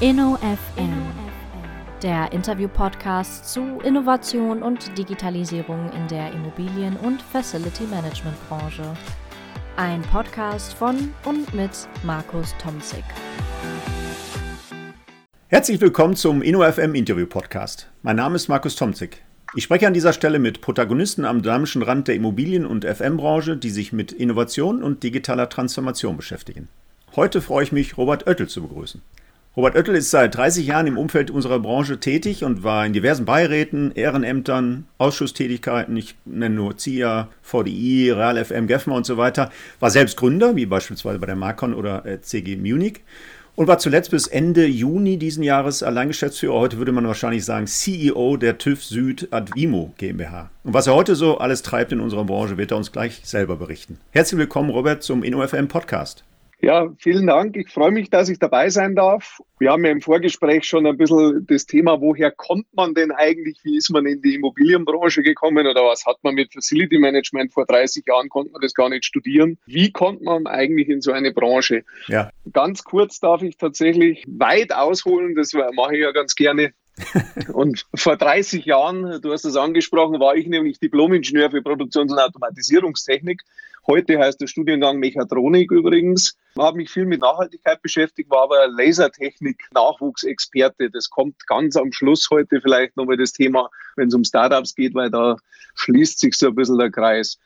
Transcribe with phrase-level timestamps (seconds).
[0.00, 0.94] InnoFM,
[2.02, 8.96] der Interview-Podcast zu Innovation und Digitalisierung in der Immobilien- und Facility-Management-Branche.
[9.76, 13.04] Ein Podcast von und mit Markus Tomzig.
[15.48, 17.90] Herzlich willkommen zum InnoFM Interview Podcast.
[18.00, 19.22] Mein Name ist Markus Tomzig.
[19.54, 23.68] Ich spreche an dieser Stelle mit Protagonisten am dynamischen Rand der Immobilien- und FM-Branche, die
[23.68, 26.70] sich mit Innovation und digitaler Transformation beschäftigen.
[27.16, 29.02] Heute freue ich mich, Robert Oettel zu begrüßen.
[29.60, 33.26] Robert Oettel ist seit 30 Jahren im Umfeld unserer Branche tätig und war in diversen
[33.26, 39.90] Beiräten, Ehrenämtern, Ausschusstätigkeiten, ich nenne nur ZIA, VDI, Real FM, GEFMA und so weiter, war
[39.90, 43.02] selbst Gründer, wie beispielsweise bei der Marcon oder äh, CG Munich
[43.54, 48.38] und war zuletzt bis Ende Juni diesen Jahres Alleingeschäftsführer, heute würde man wahrscheinlich sagen CEO
[48.38, 50.48] der TÜV Süd Advimo GmbH.
[50.64, 53.56] Und was er heute so alles treibt in unserer Branche, wird er uns gleich selber
[53.56, 53.98] berichten.
[54.12, 56.24] Herzlich willkommen, Robert, zum InnoFM Podcast.
[56.62, 57.56] Ja, vielen Dank.
[57.56, 59.40] Ich freue mich, dass ich dabei sein darf.
[59.58, 63.58] Wir haben ja im Vorgespräch schon ein bisschen das Thema, woher kommt man denn eigentlich?
[63.62, 67.64] Wie ist man in die Immobilienbranche gekommen oder was hat man mit Facility Management vor
[67.64, 68.28] 30 Jahren?
[68.28, 69.58] Konnte man das gar nicht studieren.
[69.64, 71.84] Wie kommt man eigentlich in so eine Branche?
[72.08, 72.30] Ja.
[72.52, 75.34] Ganz kurz darf ich tatsächlich weit ausholen.
[75.34, 76.72] Das mache ich ja ganz gerne.
[77.54, 82.18] und vor 30 Jahren, du hast es angesprochen, war ich nämlich Diplomingenieur für Produktions- und
[82.18, 83.42] Automatisierungstechnik
[83.86, 86.36] Heute heißt der Studiengang Mechatronik übrigens.
[86.58, 90.90] Habe mich viel mit Nachhaltigkeit beschäftigt, war aber Lasertechnik-Nachwuchsexperte.
[90.90, 94.94] Das kommt ganz am Schluss heute vielleicht nochmal das Thema, wenn es um Startups geht,
[94.94, 95.36] weil da
[95.76, 97.38] schließt sich so ein bisschen der Kreis.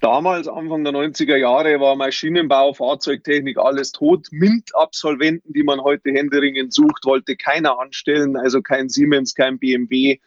[0.00, 4.26] Damals, Anfang der 90er Jahre, war Maschinenbau, Fahrzeugtechnik alles tot.
[4.32, 10.18] MINT-Absolventen, die man heute händeringend sucht, wollte keiner anstellen, also kein Siemens, kein BMW.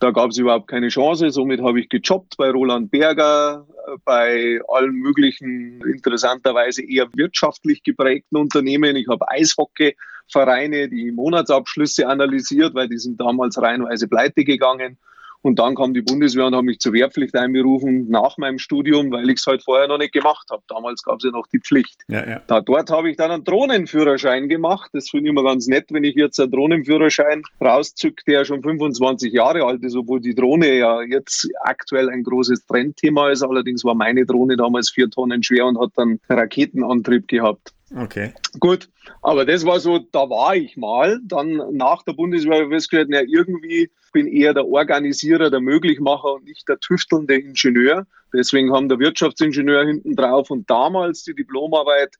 [0.00, 1.30] Da gab es überhaupt keine Chance.
[1.30, 3.66] Somit habe ich gejobbt bei Roland Berger,
[4.04, 8.94] bei allen möglichen interessanterweise eher wirtschaftlich geprägten Unternehmen.
[8.94, 14.98] Ich habe Eishockeyvereine, die Monatsabschlüsse analysiert, weil die sind damals reihenweise pleite gegangen.
[15.42, 19.30] Und dann kam die Bundeswehr und hat mich zur Wehrpflicht einberufen nach meinem Studium, weil
[19.30, 20.62] ich es halt vorher noch nicht gemacht habe.
[20.68, 22.02] Damals gab es ja noch die Pflicht.
[22.08, 22.42] Ja, ja.
[22.46, 24.90] Da, dort habe ich dann einen Drohnenführerschein gemacht.
[24.92, 29.32] Das finde ich immer ganz nett, wenn ich jetzt einen Drohnenführerschein rauszücke, der schon 25
[29.32, 33.42] Jahre alt ist, obwohl die Drohne ja jetzt aktuell ein großes Trendthema ist.
[33.42, 37.72] Allerdings war meine Drohne damals vier Tonnen schwer und hat dann Raketenantrieb gehabt.
[37.94, 38.34] Okay.
[38.60, 38.88] Gut,
[39.22, 41.20] aber das war so, da war ich mal.
[41.24, 46.34] Dann nach der Bundeswehr habe ich festgestellt, ja, irgendwie bin eher der Organisierer, der Möglichmacher
[46.34, 48.06] und nicht der tüftelnde Ingenieur.
[48.32, 52.16] Deswegen haben der Wirtschaftsingenieur hinten drauf und damals die Diplomarbeit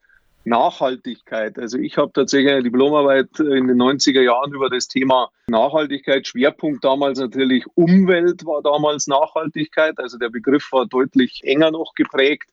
[0.49, 1.59] Nachhaltigkeit.
[1.59, 6.27] Also ich habe tatsächlich eine Diplomarbeit in den 90er Jahren über das Thema Nachhaltigkeit.
[6.27, 9.99] Schwerpunkt damals natürlich Umwelt war damals Nachhaltigkeit.
[9.99, 12.51] Also der Begriff war deutlich enger noch geprägt.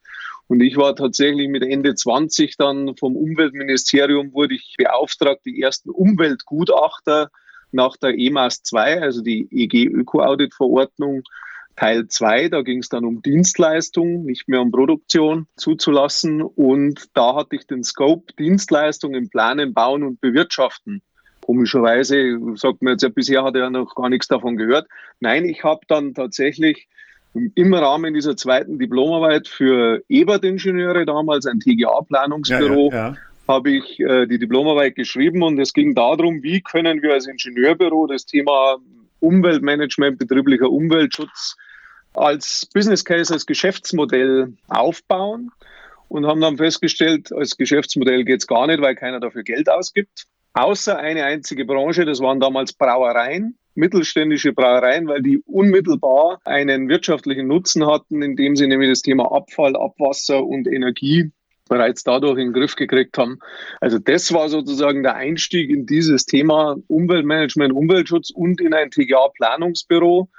[0.48, 5.90] Und ich war tatsächlich mit Ende 20 dann vom Umweltministerium wurde ich beauftragt, die ersten
[5.90, 7.32] Umweltgutachter
[7.72, 11.24] nach der EMAS 2, also die EG Öko-Audit Verordnung,
[11.76, 16.42] Teil 2, da ging es dann um Dienstleistung, nicht mehr um Produktion zuzulassen.
[16.42, 21.02] Und da hatte ich den Scope Dienstleistungen planen, bauen und bewirtschaften.
[21.42, 24.88] Komischerweise sagt man jetzt ja, bisher hat er ja noch gar nichts davon gehört.
[25.20, 26.88] Nein, ich habe dann tatsächlich
[27.34, 33.18] im Rahmen dieser zweiten Diplomarbeit für Ebert-Ingenieure, damals ein TGA-Planungsbüro, ja, ja, ja.
[33.48, 38.08] habe ich äh, die Diplomarbeit geschrieben und es ging darum, wie können wir als Ingenieurbüro
[38.08, 38.78] das Thema
[39.20, 41.58] Umweltmanagement, betrieblicher Umweltschutz
[42.18, 45.52] als Business Case, als Geschäftsmodell aufbauen
[46.08, 50.26] und haben dann festgestellt, als Geschäftsmodell geht es gar nicht, weil keiner dafür Geld ausgibt.
[50.54, 57.48] Außer eine einzige Branche, das waren damals Brauereien, mittelständische Brauereien, weil die unmittelbar einen wirtschaftlichen
[57.48, 61.32] Nutzen hatten, indem sie nämlich das Thema Abfall, Abwasser und Energie
[61.68, 63.40] bereits dadurch in den Griff gekriegt haben.
[63.82, 70.30] Also das war sozusagen der Einstieg in dieses Thema Umweltmanagement, Umweltschutz und in ein TGA-Planungsbüro.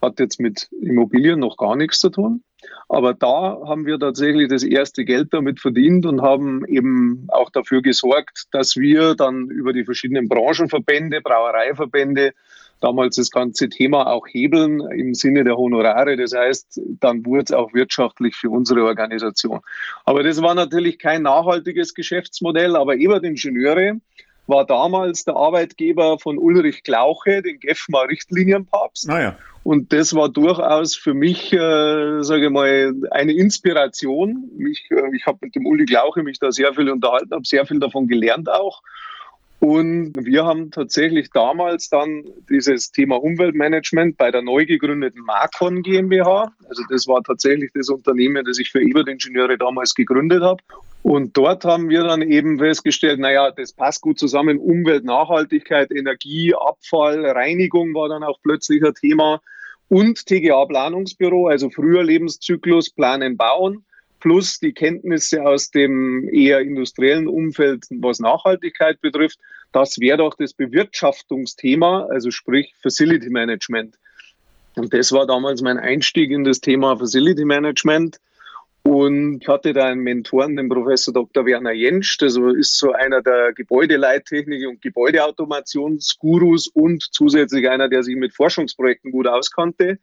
[0.00, 2.42] Hat jetzt mit Immobilien noch gar nichts zu tun.
[2.88, 7.82] Aber da haben wir tatsächlich das erste Geld damit verdient und haben eben auch dafür
[7.82, 12.32] gesorgt, dass wir dann über die verschiedenen Branchenverbände, Brauereiverbände,
[12.80, 16.16] damals das ganze Thema auch hebeln im Sinne der Honorare.
[16.16, 19.60] Das heißt, dann wurde es auch wirtschaftlich für unsere Organisation.
[20.04, 24.00] Aber das war natürlich kein nachhaltiges Geschäftsmodell, aber Ebert Ingenieure
[24.48, 29.08] war damals der Arbeitgeber von Ulrich Glauche, den GEFMA Richtlinienpapst.
[29.08, 29.36] Naja.
[29.38, 34.50] Ah Und das war durchaus für mich, äh, sage ich mal, eine Inspiration.
[34.56, 37.66] Mich, äh, ich habe mit dem Uli Glauche mich da sehr viel unterhalten, habe sehr
[37.66, 38.82] viel davon gelernt auch.
[39.60, 46.52] Und wir haben tatsächlich damals dann dieses Thema Umweltmanagement bei der neu gegründeten Marcon GmbH,
[46.68, 50.62] also das war tatsächlich das Unternehmen, das ich für Ebert Ingenieure damals gegründet habe.
[51.02, 54.58] Und dort haben wir dann eben festgestellt, naja, das passt gut zusammen.
[54.58, 59.40] Umwelt, Nachhaltigkeit, Energie, Abfall, Reinigung war dann auch plötzlich ein Thema.
[59.88, 63.84] Und TGA-Planungsbüro, also früher Lebenszyklus, Planen, Bauen,
[64.20, 69.38] plus die Kenntnisse aus dem eher industriellen Umfeld, was Nachhaltigkeit betrifft.
[69.72, 73.96] Das wäre doch das Bewirtschaftungsthema, also sprich Facility Management.
[74.74, 78.18] Und das war damals mein Einstieg in das Thema Facility Management.
[78.88, 81.44] Und hatte da einen Mentoren, den Professor Dr.
[81.44, 88.16] Werner Jentsch, das ist so einer der Gebäudeleittechnik und Gebäudeautomationsgurus und zusätzlich einer, der sich
[88.16, 89.98] mit Forschungsprojekten gut auskannte.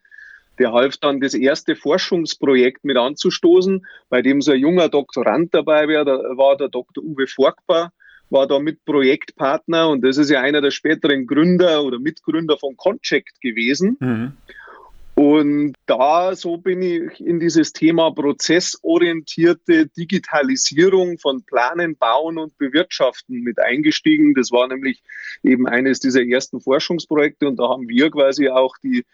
[0.60, 5.88] Der half dann, das erste Forschungsprojekt mit anzustoßen, bei dem so ein junger Doktorand dabei
[5.88, 7.02] war, da war der Dr.
[7.02, 7.92] Uwe Forkbar,
[8.30, 12.76] war da mit Projektpartner und das ist ja einer der späteren Gründer oder Mitgründer von
[12.76, 13.96] Conchect gewesen.
[13.98, 14.32] Mhm.
[15.18, 23.40] Und da so bin ich in dieses Thema prozessorientierte Digitalisierung von Planen, Bauen und Bewirtschaften
[23.40, 24.34] mit eingestiegen.
[24.34, 25.02] Das war nämlich
[25.42, 29.06] eben eines dieser ersten Forschungsprojekte und da haben wir quasi auch die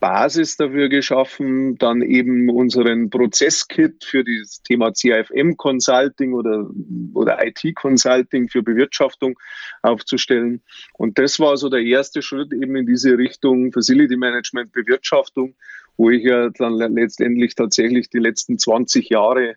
[0.00, 6.70] Basis dafür geschaffen, dann eben unseren Prozesskit für das Thema CIFM Consulting oder,
[7.14, 9.38] oder IT Consulting für Bewirtschaftung
[9.82, 10.62] aufzustellen.
[10.94, 15.54] Und das war so der erste Schritt eben in diese Richtung Facility Management Bewirtschaftung,
[15.96, 19.56] wo ich ja dann letztendlich tatsächlich die letzten 20 Jahre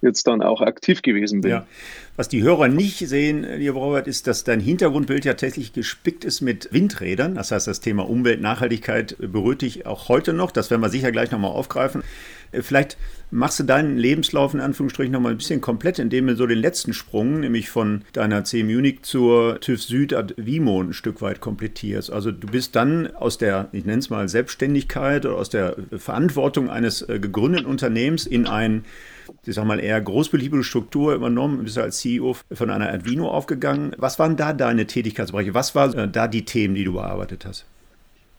[0.00, 1.50] jetzt dann auch aktiv gewesen bin.
[1.50, 1.66] Ja.
[2.16, 6.40] Was die Hörer nicht sehen, lieber Robert, ist, dass dein Hintergrundbild ja tatsächlich gespickt ist
[6.40, 7.34] mit Windrädern.
[7.34, 10.50] Das heißt, das Thema Umwelt, Nachhaltigkeit berührt dich auch heute noch.
[10.50, 12.02] Das werden wir sicher gleich nochmal aufgreifen.
[12.52, 12.96] Äh, vielleicht
[13.30, 16.92] machst du deinen Lebenslauf in Anführungsstrichen nochmal ein bisschen komplett, indem du so den letzten
[16.92, 22.10] Sprung, nämlich von deiner C Munich zur TÜV Süd ad Vimo ein Stück weit komplettierst.
[22.10, 26.70] Also du bist dann aus der, ich nenne es mal Selbstständigkeit oder aus der Verantwortung
[26.70, 28.84] eines äh, gegründeten Unternehmens in ein
[29.44, 33.94] ich sag mal, eher großbeliebige Struktur übernommen, bist als CEO von einer Advino aufgegangen.
[33.98, 35.54] Was waren da deine Tätigkeitsbereiche?
[35.54, 37.66] Was waren äh, da die Themen, die du bearbeitet hast?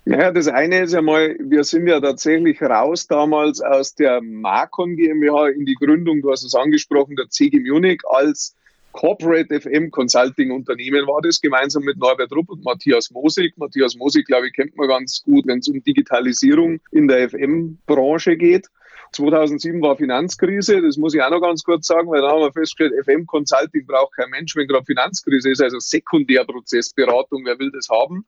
[0.06, 4.96] Ja, das eine ist ja mal, wir sind ja tatsächlich raus damals aus der Marcon
[4.96, 8.56] GmbH in die Gründung, du hast es angesprochen, der CG Munich als
[8.92, 13.56] Corporate FM Consulting Unternehmen war das, gemeinsam mit Norbert Rupp und Matthias Mosig.
[13.58, 18.36] Matthias Mosig, glaube ich, kennt man ganz gut, wenn es um Digitalisierung in der FM-Branche
[18.36, 18.68] geht.
[19.12, 22.52] 2007 war Finanzkrise, das muss ich auch noch ganz kurz sagen, weil da haben wir
[22.52, 27.90] festgestellt, FM Consulting braucht kein Mensch, wenn gerade Finanzkrise ist, also Sekundärprozessberatung, wer will das
[27.90, 28.26] haben?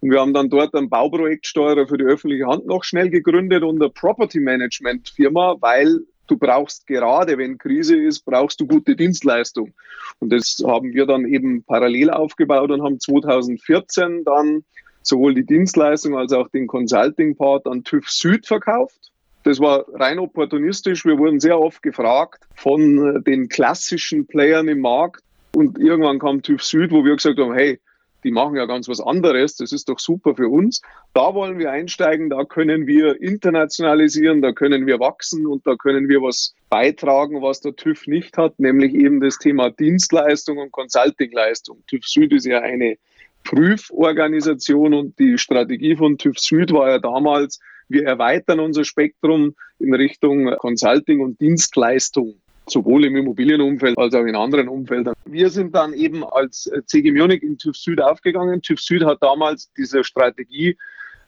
[0.00, 3.80] Und wir haben dann dort einen Bauprojektsteuerer für die öffentliche Hand noch schnell gegründet und
[3.80, 9.74] eine Property Management Firma, weil du brauchst gerade, wenn Krise ist, brauchst du gute Dienstleistung.
[10.18, 14.64] Und das haben wir dann eben parallel aufgebaut und haben 2014 dann
[15.02, 19.11] sowohl die Dienstleistung als auch den Consulting-Part an TÜV Süd verkauft.
[19.42, 21.04] Das war rein opportunistisch.
[21.04, 25.22] Wir wurden sehr oft gefragt von äh, den klassischen Playern im Markt.
[25.54, 27.78] Und irgendwann kam TÜV Süd, wo wir gesagt haben, hey,
[28.24, 30.80] die machen ja ganz was anderes, das ist doch super für uns.
[31.12, 36.08] Da wollen wir einsteigen, da können wir internationalisieren, da können wir wachsen und da können
[36.08, 41.82] wir was beitragen, was der TÜV nicht hat, nämlich eben das Thema Dienstleistung und Consultingleistung.
[41.88, 42.96] TÜV Süd ist ja eine
[43.44, 47.58] Prüforganisation und die Strategie von TÜV Süd war ja damals,
[47.92, 52.34] wir erweitern unser Spektrum in Richtung Consulting und Dienstleistung
[52.66, 55.14] sowohl im Immobilienumfeld als auch in anderen Umfeldern.
[55.24, 58.62] Wir sind dann eben als CG Munich in TÜV Süd aufgegangen.
[58.62, 60.76] TÜV Süd hat damals diese Strategie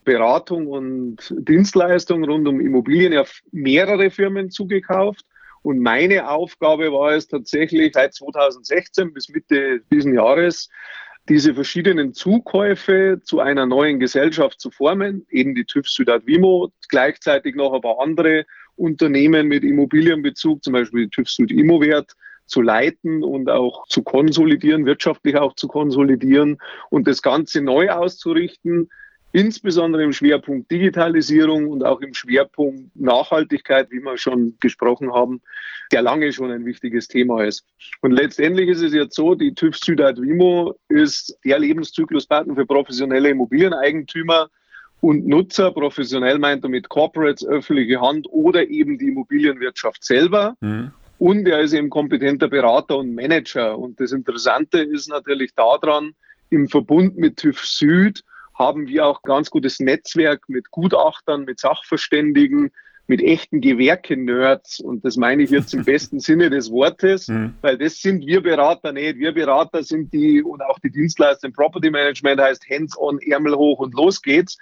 [0.05, 5.25] Beratung und Dienstleistung rund um Immobilien auf mehrere Firmen zugekauft.
[5.63, 10.69] Und meine Aufgabe war es tatsächlich seit 2016 bis Mitte diesen Jahres,
[11.29, 17.55] diese verschiedenen Zukäufe zu einer neuen Gesellschaft zu formen, eben die TÜV Südat Vimo, gleichzeitig
[17.55, 18.45] noch ein paar andere
[18.77, 22.13] Unternehmen mit Immobilienbezug, zum Beispiel die TÜV Süd Immowert,
[22.47, 26.59] zu leiten und auch zu konsolidieren, wirtschaftlich auch zu konsolidieren
[26.91, 28.91] und das Ganze neu auszurichten,
[29.35, 35.43] insbesondere im Schwerpunkt Digitalisierung und auch im Schwerpunkt Nachhaltigkeit, wie wir schon gesprochen haben,
[35.91, 37.67] der lange schon ein wichtiges Thema ist.
[38.01, 43.31] Und letztendlich ist es jetzt so, die TÜV Südheit Wimo ist der Lebenszykluspartner für professionelle
[43.31, 44.51] Immobilieneigentümer
[45.01, 45.73] und Nutzer.
[45.73, 50.57] Professionell meint er mit Corporates, öffentliche Hand oder eben die Immobilienwirtschaft selber.
[50.61, 50.93] Mhm.
[51.19, 53.77] Und er ist eben kompetenter Berater und Manager.
[53.77, 56.15] Und das Interessante ist natürlich daran,
[56.51, 58.23] im Verbund mit TÜV Süd
[58.55, 62.71] haben wir auch ganz gutes Netzwerk mit Gutachtern, mit Sachverständigen,
[63.07, 64.81] mit echten Gewerke-Nerds.
[64.81, 67.55] Und das meine ich jetzt im besten Sinne des Wortes, mhm.
[67.61, 69.19] weil das sind wir Berater nicht.
[69.19, 73.81] Wir Berater sind die und auch die Dienstleister im Property Management heißt Hands-on, Ärmel hoch
[73.81, 74.57] und los geht's.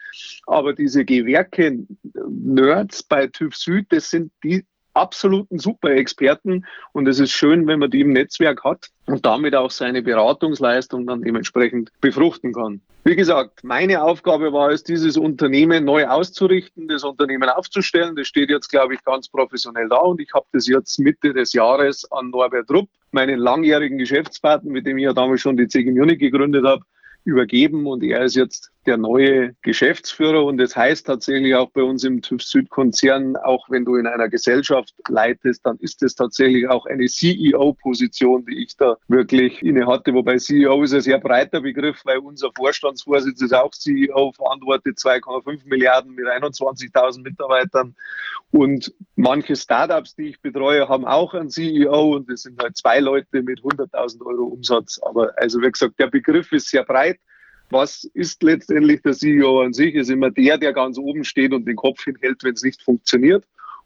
[0.46, 7.66] Aber diese Gewerke-Nerds bei TÜV Süd, das sind die absoluten Super-Experten und es ist schön,
[7.66, 12.80] wenn man die im Netzwerk hat und damit auch seine Beratungsleistung dann dementsprechend befruchten kann.
[13.04, 18.14] Wie gesagt, meine Aufgabe war es, dieses Unternehmen neu auszurichten, das Unternehmen aufzustellen.
[18.14, 21.52] Das steht jetzt, glaube ich, ganz professionell da und ich habe das jetzt Mitte des
[21.52, 25.90] Jahres an Norbert Rupp, meinen langjährigen Geschäftspartner, mit dem ich ja damals schon die CG
[25.90, 26.84] Munich gegründet habe,
[27.24, 32.04] übergeben und er ist jetzt der neue Geschäftsführer und das heißt tatsächlich auch bei uns
[32.04, 36.68] im TÜV Süd Konzern, auch wenn du in einer Gesellschaft leitest, dann ist es tatsächlich
[36.68, 40.12] auch eine CEO-Position, die ich da wirklich inne hatte.
[40.14, 45.60] Wobei CEO ist ein sehr breiter Begriff, weil unser Vorstandsvorsitzender ist auch CEO, verantwortet 2,5
[45.66, 47.94] Milliarden mit 21.000 Mitarbeitern
[48.50, 53.00] und manche Startups, die ich betreue, haben auch einen CEO und das sind halt zwei
[53.00, 55.00] Leute mit 100.000 Euro Umsatz.
[55.02, 57.18] Aber also wie gesagt, der Begriff ist sehr breit
[57.72, 59.94] was ist letztendlich der CEO an sich?
[59.94, 63.44] Ist immer der, der ganz oben steht und den Kopf hinhält, wenn es nicht funktioniert.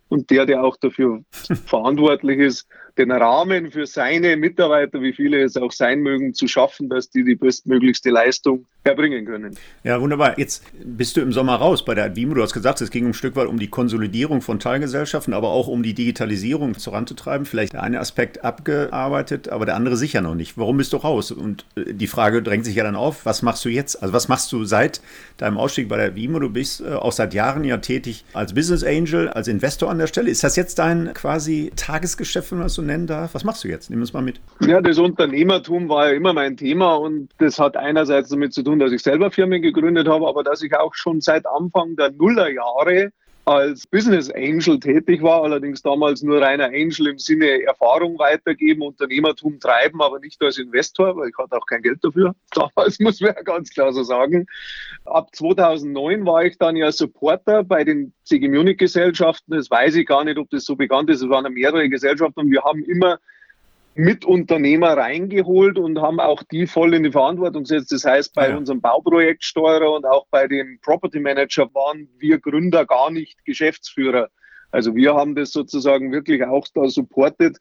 [0.09, 1.23] Und der, der auch dafür
[1.67, 6.89] verantwortlich ist, den Rahmen für seine Mitarbeiter, wie viele es auch sein mögen, zu schaffen,
[6.89, 9.57] dass die die bestmöglichste Leistung erbringen können.
[9.85, 10.39] Ja, wunderbar.
[10.39, 12.35] Jetzt bist du im Sommer raus bei der Advimo.
[12.35, 15.69] Du hast gesagt, es ging ein Stück weit um die Konsolidierung von Teilgesellschaften, aber auch
[15.69, 17.47] um die Digitalisierung voranzutreiben.
[17.47, 20.57] Vielleicht der eine Aspekt abgearbeitet, aber der andere sicher noch nicht.
[20.57, 21.33] Warum bist du raus?
[21.33, 24.03] Und äh, die Frage drängt sich ja dann auf, was machst du jetzt?
[24.03, 25.01] Also was machst du seit
[25.37, 26.39] deinem Ausstieg bei der Advimo?
[26.39, 30.07] Du bist äh, auch seit Jahren ja tätig als Business Angel, als Investor an der
[30.07, 30.31] Stelle.
[30.31, 33.35] Ist das jetzt dein quasi Tagesgeschäft, wenn man das so nennen darf?
[33.35, 33.91] Was machst du jetzt?
[33.91, 34.41] Nimm uns mal mit.
[34.61, 38.77] Ja, das Unternehmertum war ja immer mein Thema und das hat einerseits damit zu tun,
[38.77, 42.11] tun, dass ich selber Firmen gegründet habe, aber dass ich auch schon seit Anfang der
[42.13, 43.11] Nullerjahre
[43.47, 49.61] als Business Angel tätig war, allerdings damals nur reiner Angel im Sinne Erfahrung weitergeben, Unternehmertum
[49.61, 52.35] treiben, aber nicht als Investor, weil ich hatte auch kein Geld dafür.
[52.55, 54.47] Damals muss man ja ganz klar so sagen.
[55.05, 59.53] Ab 2009 war ich dann ja Supporter bei den CG Munich Gesellschaften.
[59.53, 61.23] Das weiß ich gar nicht, ob das so bekannt ist.
[61.23, 63.21] Es waren mehrere Gesellschaften und wir haben immer
[63.97, 67.93] Mitunternehmer reingeholt und haben auch die voll in die Verantwortung gesetzt.
[67.93, 68.57] Das heißt, bei ja.
[68.57, 74.29] unserem Bauprojektsteuerer und auch bei dem Property Manager waren wir Gründer gar nicht Geschäftsführer.
[74.71, 77.59] Also wir haben das sozusagen wirklich auch da supportet,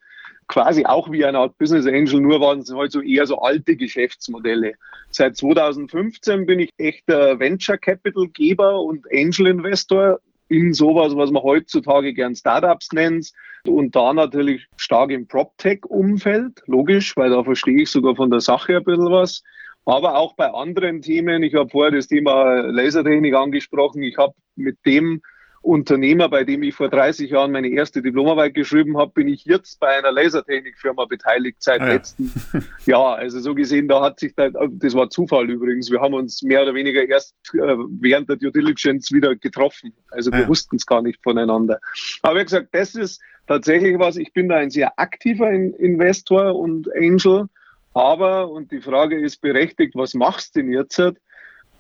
[0.48, 3.76] quasi auch wie eine Art Business Angel, nur waren es halt so eher so alte
[3.76, 4.74] Geschäftsmodelle.
[5.10, 11.44] Seit 2015 bin ich echter Venture Capital Geber und Angel Investor in sowas, was man
[11.44, 13.32] heutzutage gern Startups nennt
[13.68, 18.78] und da natürlich stark im PropTech-Umfeld, logisch, weil da verstehe ich sogar von der Sache
[18.78, 19.44] ein bisschen was.
[19.86, 24.78] Aber auch bei anderen Themen, ich habe vorher das Thema Lasertechnik angesprochen, ich habe mit
[24.86, 25.22] dem
[25.66, 29.80] Unternehmer, bei dem ich vor 30 Jahren meine erste Diplomarbeit geschrieben habe, bin ich jetzt
[29.80, 31.94] bei einer Lasertechnikfirma beteiligt seit ah, ja.
[31.94, 32.32] letzten
[32.86, 33.16] Jahr.
[33.16, 35.90] Also so gesehen, da hat sich da, das war Zufall übrigens.
[35.90, 39.94] Wir haben uns mehr oder weniger erst äh, während der Due Diligence wieder getroffen.
[40.12, 40.48] Also wir ah, ja.
[40.48, 41.80] wussten es gar nicht voneinander.
[42.22, 44.18] Aber wie gesagt, das ist tatsächlich was.
[44.18, 47.48] Ich bin da ein sehr aktiver Investor und Angel.
[47.94, 51.02] Aber, und die Frage ist berechtigt, was machst du denn jetzt?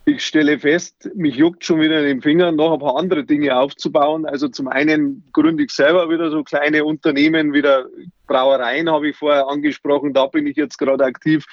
[0.07, 3.57] Ich stelle fest, mich juckt schon wieder in den Fingern, noch ein paar andere Dinge
[3.57, 4.27] aufzubauen.
[4.27, 7.87] Also zum einen gründe ich selber wieder so kleine Unternehmen, wieder
[8.27, 11.45] Brauereien habe ich vorher angesprochen, da bin ich jetzt gerade aktiv.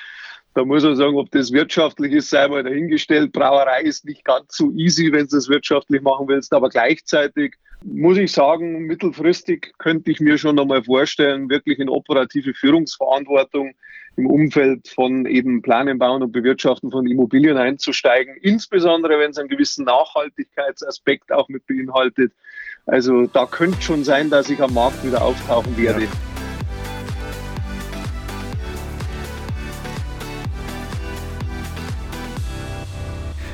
[0.54, 3.32] Da muss man sagen, ob das wirtschaftlich ist, sei mal dahingestellt.
[3.32, 7.54] Brauerei ist nicht ganz so easy, wenn du es wirtschaftlich machen willst, aber gleichzeitig
[7.84, 13.74] muss ich sagen, mittelfristig könnte ich mir schon einmal vorstellen, wirklich in operative Führungsverantwortung
[14.16, 19.48] im Umfeld von eben Planen, Bauen und Bewirtschaften von Immobilien einzusteigen, insbesondere wenn es einen
[19.48, 22.32] gewissen Nachhaltigkeitsaspekt auch mit beinhaltet.
[22.86, 26.02] Also da könnte schon sein, dass ich am Markt wieder auftauchen werde.
[26.02, 26.31] Ja.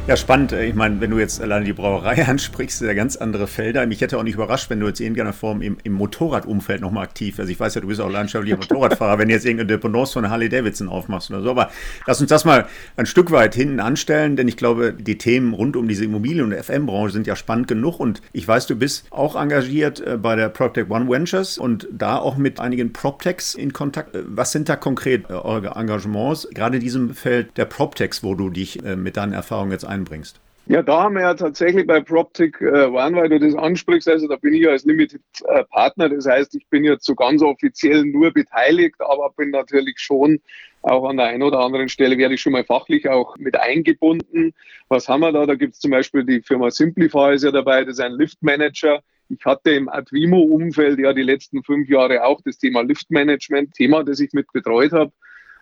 [0.08, 0.52] Ja, spannend.
[0.52, 3.84] Ich meine, wenn du jetzt alleine die Brauerei ansprichst, sind ja ganz andere Felder.
[3.86, 7.04] Mich hätte auch nicht überrascht, wenn du jetzt in irgendeiner Form im, im Motorradumfeld nochmal
[7.04, 7.38] aktiv.
[7.38, 10.30] Also ich weiß ja, du bist auch leidenschaftlicher Motorradfahrer, wenn du jetzt irgendeine Dependance von
[10.30, 11.50] Harley Davidson aufmachst oder so.
[11.50, 11.70] Aber
[12.06, 15.76] lass uns das mal ein Stück weit hinten anstellen, denn ich glaube, die Themen rund
[15.76, 18.00] um diese Immobilien- und FM-Branche sind ja spannend genug.
[18.00, 22.16] Und ich weiß, du bist auch engagiert äh, bei der PropTech One Ventures und da
[22.16, 24.14] auch mit einigen PropTechs in Kontakt.
[24.14, 28.34] Äh, was sind da konkret äh, eure Engagements, gerade in diesem Feld der PropTechs, wo
[28.34, 30.40] du dich mit deinen Erfahrungen jetzt ein einbringst.
[30.66, 34.28] Ja, da haben wir ja tatsächlich bei PropTech äh, One, weil du das ansprichst, also
[34.28, 37.40] da bin ich ja als Limited äh, Partner, das heißt, ich bin jetzt so ganz
[37.40, 40.40] offiziell nur beteiligt, aber bin natürlich schon
[40.82, 44.52] auch an der einen oder anderen Stelle werde ich schon mal fachlich auch mit eingebunden.
[44.88, 45.46] Was haben wir da?
[45.46, 49.00] Da gibt es zum Beispiel die Firma Simplify ist ja dabei, das ist ein Liftmanager.
[49.30, 54.20] Ich hatte im Advimo-Umfeld ja die letzten fünf Jahre auch das Thema Liftmanagement, Thema, das
[54.20, 55.12] ich mit betreut habe.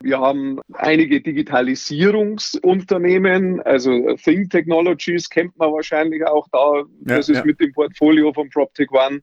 [0.01, 6.83] Wir haben einige Digitalisierungsunternehmen, also Think Technologies kennt man wahrscheinlich auch da.
[7.01, 7.45] Das ja, ist ja.
[7.45, 9.21] mit dem Portfolio von PropTech One.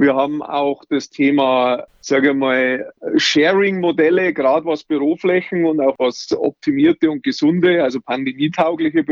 [0.00, 6.28] Wir haben auch das Thema, sage ich mal, Sharing-Modelle, gerade was Büroflächen und auch was
[6.32, 9.02] optimierte und gesunde, also pandemietaugliche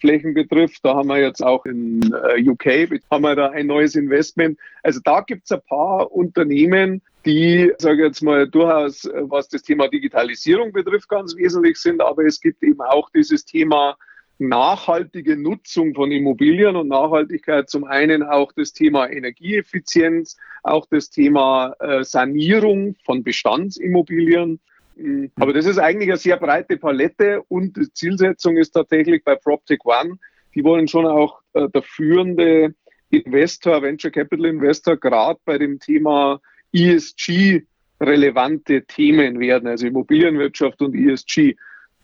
[0.00, 0.84] Büroflächen betrifft.
[0.84, 4.58] Da haben wir jetzt auch in äh, UK haben wir da ein neues Investment.
[4.82, 9.48] Also da gibt es ein paar Unternehmen, die, sage ich jetzt mal, durchaus, äh, was
[9.48, 12.00] das Thema Digitalisierung betrifft, ganz wesentlich sind.
[12.00, 13.96] Aber es gibt eben auch dieses Thema
[14.38, 21.74] nachhaltige Nutzung von Immobilien und Nachhaltigkeit zum einen auch das Thema Energieeffizienz, auch das Thema
[21.80, 24.60] äh, Sanierung von Bestandsimmobilien.
[24.96, 25.30] Mhm.
[25.36, 29.84] Aber das ist eigentlich eine sehr breite Palette und die Zielsetzung ist tatsächlich bei PropTech
[29.84, 30.18] One,
[30.54, 32.74] die wollen schon auch äh, der führende
[33.10, 36.40] Investor, Venture Capital Investor, gerade bei dem Thema
[36.72, 37.62] ESG
[38.00, 41.54] relevante Themen werden, also Immobilienwirtschaft und ESG.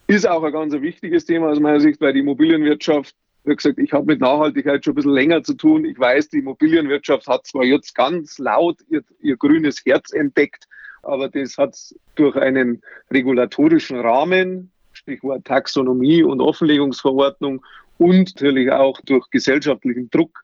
[0.07, 3.93] Ist auch ein ganz wichtiges Thema aus meiner Sicht, weil die Immobilienwirtschaft, wie gesagt, ich
[3.93, 5.85] habe mit Nachhaltigkeit schon ein bisschen länger zu tun.
[5.85, 10.67] Ich weiß, die Immobilienwirtschaft hat zwar jetzt ganz laut ihr, ihr grünes Herz entdeckt,
[11.03, 11.77] aber das hat
[12.15, 17.65] durch einen regulatorischen Rahmen, Stichwort Taxonomie und Offenlegungsverordnung
[17.99, 20.43] und natürlich auch durch gesellschaftlichen Druck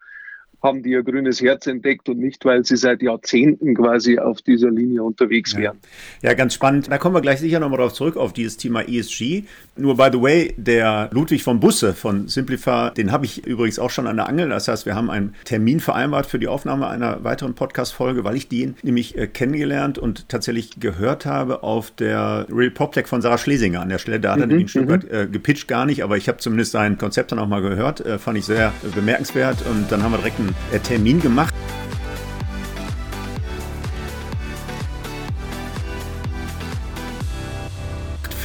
[0.63, 4.71] haben die ihr grünes Herz entdeckt und nicht, weil sie seit Jahrzehnten quasi auf dieser
[4.71, 5.61] Linie unterwegs ja.
[5.61, 5.79] wären.
[6.23, 6.91] Ja, ganz spannend.
[6.91, 9.45] Da kommen wir gleich sicher nochmal drauf zurück, auf dieses Thema ESG.
[9.77, 13.91] Nur, by the way, der Ludwig von Busse von Simplify, den habe ich übrigens auch
[13.91, 14.49] schon an der Angel.
[14.49, 18.49] Das heißt, wir haben einen Termin vereinbart für die Aufnahme einer weiteren Podcast-Folge, weil ich
[18.49, 23.81] den nämlich äh, kennengelernt und tatsächlich gehört habe auf der Real PropTech von Sarah Schlesinger
[23.81, 24.19] an der Stelle.
[24.19, 24.91] Da hat er mhm, nämlich ein Stück mhm.
[24.91, 28.01] weit äh, gepitcht, gar nicht, aber ich habe zumindest sein Konzept dann auch mal gehört.
[28.01, 31.55] Äh, fand ich sehr bemerkenswert und dann haben wir direkt einen einen Termin gemacht.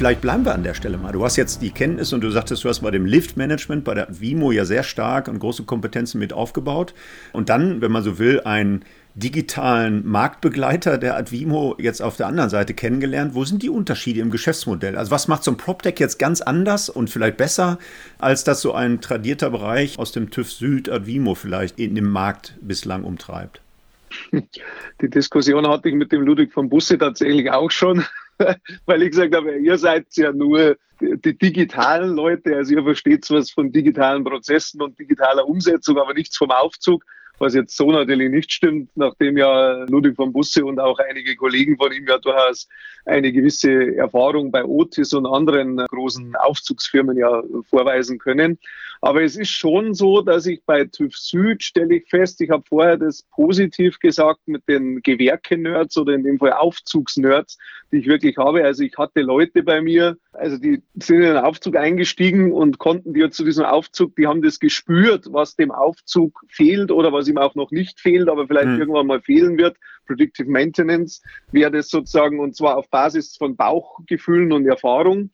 [0.03, 1.13] Vielleicht bleiben wir an der Stelle mal.
[1.13, 4.07] Du hast jetzt die Kenntnis und du sagtest, du hast bei dem Lift-Management bei der
[4.10, 6.93] Vimo ja sehr stark und große Kompetenzen mit aufgebaut.
[7.31, 8.83] Und dann, wenn man so will, ein
[9.15, 13.33] digitalen Marktbegleiter der Advimo jetzt auf der anderen Seite kennengelernt.
[13.33, 14.98] Wo sind die Unterschiede im Geschäftsmodell?
[14.98, 17.79] Also was macht so ein PropTech jetzt ganz anders und vielleicht besser,
[18.19, 22.57] als dass so ein tradierter Bereich aus dem TÜV Süd Advimo vielleicht in dem Markt
[22.59, 23.61] bislang umtreibt?
[24.33, 28.03] Die Diskussion hatte ich mit dem Ludwig von Busse tatsächlich auch schon,
[28.85, 33.51] weil ich gesagt habe, ihr seid ja nur die digitalen Leute, also ihr versteht was
[33.51, 37.03] von digitalen Prozessen und digitaler Umsetzung, aber nichts vom Aufzug
[37.39, 41.77] was jetzt so natürlich nicht stimmt, nachdem ja Ludwig von Busse und auch einige Kollegen
[41.77, 42.67] von ihm ja durchaus
[43.05, 48.59] eine gewisse Erfahrung bei Otis und anderen großen Aufzugsfirmen ja vorweisen können.
[49.03, 52.63] Aber es ist schon so, dass ich bei TÜV Süd stelle ich fest, ich habe
[52.66, 57.57] vorher das positiv gesagt mit den Gewerke-Nerds oder in dem Fall Aufzugs-Nerds,
[57.92, 58.63] die ich wirklich habe.
[58.63, 63.13] Also ich hatte Leute bei mir, also die sind in den Aufzug eingestiegen und konnten
[63.13, 67.37] dir zu diesem Aufzug, die haben das gespürt, was dem Aufzug fehlt oder was ihm
[67.37, 68.79] auch noch nicht fehlt, aber vielleicht mhm.
[68.79, 69.75] irgendwann mal fehlen wird.
[70.07, 75.31] Predictive Maintenance wäre das sozusagen und zwar auf Basis von Bauchgefühlen und Erfahrung.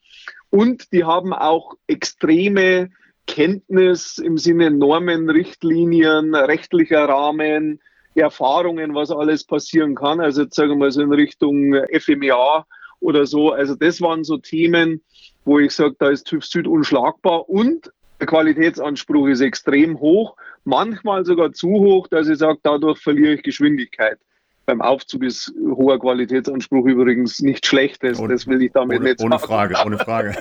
[0.49, 2.89] Und die haben auch extreme
[3.29, 7.79] Kenntnis im Sinne Normen, Richtlinien, rechtlicher Rahmen,
[8.15, 10.19] Erfahrungen, was alles passieren kann.
[10.19, 12.65] Also jetzt sagen wir mal so in Richtung FMEA
[12.99, 13.51] oder so.
[13.51, 15.01] Also das waren so Themen,
[15.45, 21.23] wo ich sage, da ist TÜV Süd unschlagbar und der Qualitätsanspruch ist extrem hoch, manchmal
[21.23, 24.17] sogar zu hoch, dass ich sage, dadurch verliere ich Geschwindigkeit.
[24.65, 29.19] Beim Aufzug ist hoher Qualitätsanspruch übrigens nicht schlecht, das, das will ich damit ohne, nicht
[29.19, 29.33] sagen.
[29.33, 30.35] Ohne Frage, ohne Frage.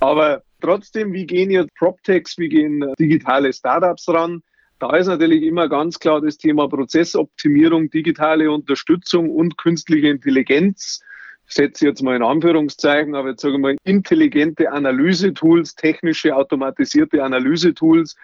[0.00, 4.42] Aber trotzdem, wie gehen jetzt PropTechs, wie gehen digitale Startups ran?
[4.78, 11.00] Da ist natürlich immer ganz klar das Thema Prozessoptimierung, digitale Unterstützung und künstliche Intelligenz.
[11.46, 17.22] Ich setze jetzt mal in Anführungszeichen, aber jetzt sage ich mal intelligente Analysetools, technische automatisierte
[17.22, 18.16] Analysetools.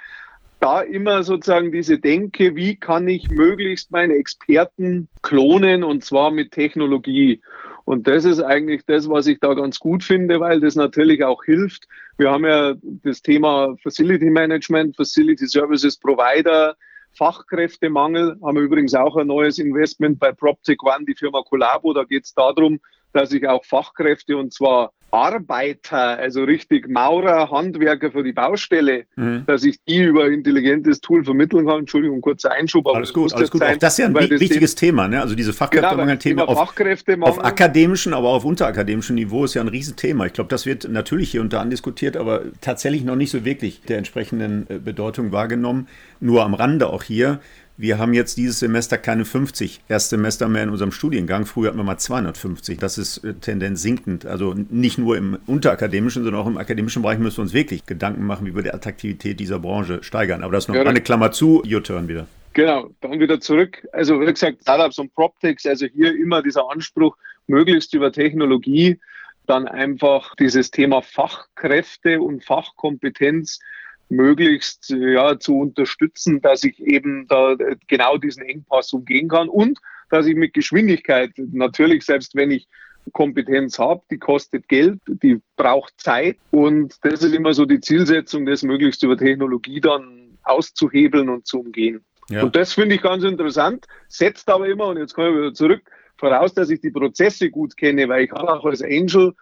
[0.60, 6.50] Da immer sozusagen diese Denke, wie kann ich möglichst meine Experten klonen und zwar mit
[6.50, 7.40] Technologie.
[7.84, 11.44] Und das ist eigentlich das, was ich da ganz gut finde, weil das natürlich auch
[11.44, 11.86] hilft.
[12.18, 16.76] Wir haben ja das Thema Facility Management, Facility Services Provider,
[17.16, 18.36] Fachkräftemangel.
[18.42, 21.92] Haben wir übrigens auch ein neues Investment bei PropTech One, die Firma Collabo.
[21.92, 22.80] Da geht es darum,
[23.12, 29.44] dass ich auch Fachkräfte und zwar Arbeiter, also richtig Maurer, Handwerker für die Baustelle, mhm.
[29.46, 31.80] dass ich die über ein intelligentes Tool vermitteln kann.
[31.80, 32.86] Entschuldigung, kurzer Einschub.
[32.86, 33.60] Aber alles gut, alles gut.
[33.60, 35.22] Sein, auch das ist ja ein wichtiges Thema, ne?
[35.22, 39.68] Also diese Fachkräftemangel-Thema genau, auf, auf akademischen, aber auch auf unterakademischen Niveau ist ja ein
[39.68, 40.26] Riesenthema.
[40.26, 43.80] Ich glaube, das wird natürlich hier und da diskutiert, aber tatsächlich noch nicht so wirklich
[43.82, 45.88] der entsprechenden äh, Bedeutung wahrgenommen.
[46.20, 47.40] Nur am Rande auch hier
[47.78, 51.46] wir haben jetzt dieses Semester keine 50 Erstsemester mehr in unserem Studiengang.
[51.46, 52.78] Früher hatten wir mal 250.
[52.78, 54.26] Das ist äh, Tendenz sinkend.
[54.26, 58.26] Also nicht nur im unterakademischen, sondern auch im akademischen Bereich müssen wir uns wirklich Gedanken
[58.26, 60.42] machen, wie wir die Attraktivität dieser Branche steigern.
[60.42, 61.62] Aber das ist noch ja, eine Klammer zu.
[61.64, 62.26] Your turn wieder.
[62.52, 63.86] Genau, dann wieder zurück.
[63.92, 68.98] Also wie gesagt, Startups und PropTechs, also hier immer dieser Anspruch, möglichst über Technologie
[69.46, 73.60] dann einfach dieses Thema Fachkräfte und Fachkompetenz
[74.08, 79.78] möglichst ja, zu unterstützen, dass ich eben da genau diesen Engpass umgehen kann und
[80.10, 82.66] dass ich mit Geschwindigkeit natürlich, selbst wenn ich
[83.12, 88.46] Kompetenz habe, die kostet Geld, die braucht Zeit und das ist immer so die Zielsetzung,
[88.46, 92.04] das möglichst über Technologie dann auszuhebeln und zu umgehen.
[92.30, 92.42] Ja.
[92.42, 95.82] Und das finde ich ganz interessant, setzt aber immer, und jetzt komme ich wieder zurück,
[96.18, 99.34] voraus, dass ich die Prozesse gut kenne, weil ich habe auch als Angel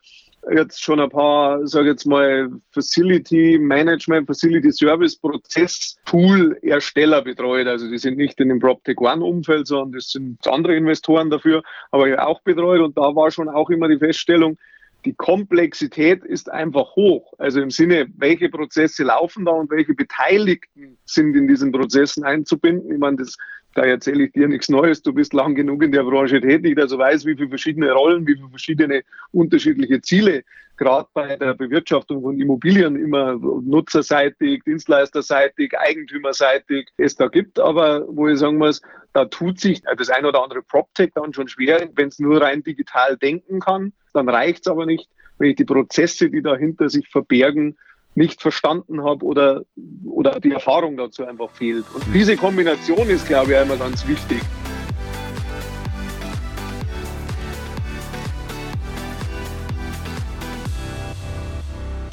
[0.54, 7.66] jetzt schon ein paar, sage jetzt mal, Facility Management, Facility Service Prozess Tool Ersteller betreut.
[7.66, 11.62] Also die sind nicht in dem PropTech One Umfeld, sondern das sind andere Investoren dafür,
[11.90, 14.58] aber auch betreut und da war schon auch immer die Feststellung,
[15.06, 17.32] die Komplexität ist einfach hoch.
[17.38, 22.92] Also im Sinne, welche Prozesse laufen da und welche Beteiligten sind in diesen Prozessen einzubinden.
[22.92, 23.36] Ich meine, das
[23.76, 25.02] da erzähle ich dir nichts Neues.
[25.02, 28.26] Du bist lang genug in der Branche tätig, dass du weißt, wie viele verschiedene Rollen,
[28.26, 30.44] wie viele verschiedene unterschiedliche Ziele
[30.78, 37.60] gerade bei der Bewirtschaftung von Immobilien immer nutzerseitig, dienstleisterseitig, eigentümerseitig es da gibt.
[37.60, 38.80] Aber wo ich sagen muss,
[39.12, 42.62] da tut sich das ein oder andere PropTech dann schon schwer, wenn es nur rein
[42.62, 43.92] digital denken kann.
[44.16, 47.76] Dann reicht es aber nicht, wenn ich die Prozesse, die dahinter sich verbergen,
[48.14, 49.62] nicht verstanden habe oder,
[50.06, 51.84] oder die Erfahrung dazu einfach fehlt.
[51.94, 54.40] Und diese Kombination ist, glaube ich, einmal ganz wichtig.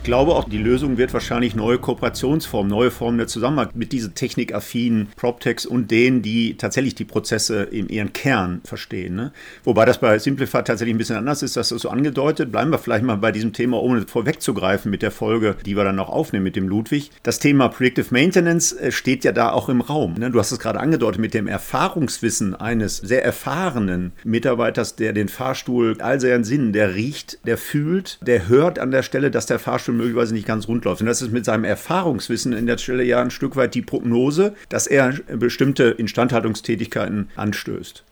[0.03, 5.07] Glaube auch, die Lösung wird wahrscheinlich neue Kooperationsformen, neue Formen der Zusammenarbeit mit diesen technikaffinen
[5.15, 9.15] PropTechs und denen, die tatsächlich die Prozesse in ihren Kern verstehen.
[9.15, 9.31] Ne?
[9.63, 12.51] Wobei das bei Simplify tatsächlich ein bisschen anders ist, das ist so angedeutet.
[12.51, 15.95] Bleiben wir vielleicht mal bei diesem Thema, ohne vorwegzugreifen mit der Folge, die wir dann
[15.95, 17.11] noch aufnehmen mit dem Ludwig.
[17.23, 20.15] Das Thema Predictive Maintenance äh, steht ja da auch im Raum.
[20.15, 20.31] Ne?
[20.31, 25.95] Du hast es gerade angedeutet mit dem Erfahrungswissen eines sehr erfahrenen Mitarbeiters, der den Fahrstuhl
[25.99, 29.92] all seinen Sinnen, der riecht, der fühlt, der hört an der Stelle, dass der Fahrstuhl
[29.93, 31.01] Beispiel möglicherweise nicht ganz rund läuft.
[31.01, 34.53] Und das ist mit seinem Erfahrungswissen in der Stelle ja ein Stück weit die Prognose,
[34.69, 38.03] dass er bestimmte Instandhaltungstätigkeiten anstößt.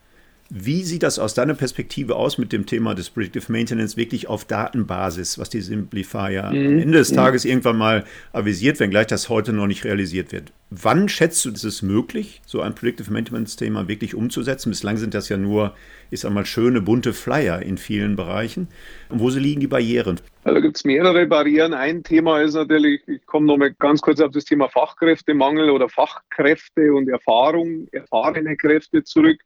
[0.54, 4.44] Wie sieht das aus deiner Perspektive aus mit dem Thema des Predictive Maintenance wirklich auf
[4.44, 6.68] Datenbasis, was die Simplifier mhm.
[6.68, 7.52] am Ende des Tages mhm.
[7.52, 10.52] irgendwann mal avisiert, wenngleich das heute noch nicht realisiert wird?
[10.70, 14.72] Wann schätzt du, ist es möglich, so ein Predictive Maintenance-Thema wirklich umzusetzen?
[14.72, 15.74] Bislang sind das ja nur,
[16.10, 18.68] ich sag mal, schöne bunte Flyer in vielen Bereichen.
[19.08, 20.20] Und wo liegen die Barrieren?
[20.44, 21.74] Also da gibt es mehrere Barrieren.
[21.74, 26.94] Ein Thema ist natürlich, ich komme nochmal ganz kurz auf das Thema Fachkräftemangel oder Fachkräfte
[26.94, 29.40] und Erfahrung, erfahrene Kräfte zurück.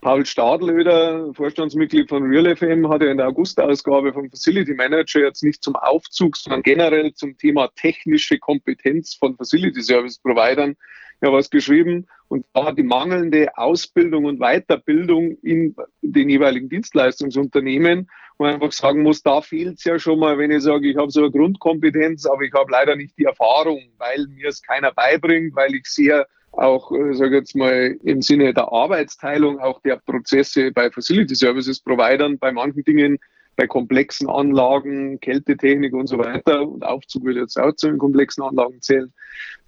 [0.00, 5.42] Paul Stadlöder, Vorstandsmitglied von Real FM, hat ja in der August-Ausgabe vom Facility Manager jetzt
[5.42, 10.76] nicht zum Aufzug, sondern generell zum Thema technische Kompetenz von Facility Service Providern
[11.22, 12.06] ja was geschrieben.
[12.28, 18.08] Und da hat die mangelnde Ausbildung und Weiterbildung in den jeweiligen Dienstleistungsunternehmen,
[18.38, 20.96] wo man einfach sagen muss, da fehlt es ja schon mal, wenn ich sage, ich
[20.96, 24.92] habe so eine Grundkompetenz, aber ich habe leider nicht die Erfahrung, weil mir es keiner
[24.92, 29.96] beibringt, weil ich sehr auch, äh, sage jetzt mal, im Sinne der Arbeitsteilung, auch der
[29.96, 33.18] Prozesse bei Facility Services Providern, bei manchen Dingen,
[33.56, 38.42] bei komplexen Anlagen, Kältetechnik und so weiter, und Aufzug würde jetzt auch zu den komplexen
[38.42, 39.12] Anlagen zählen,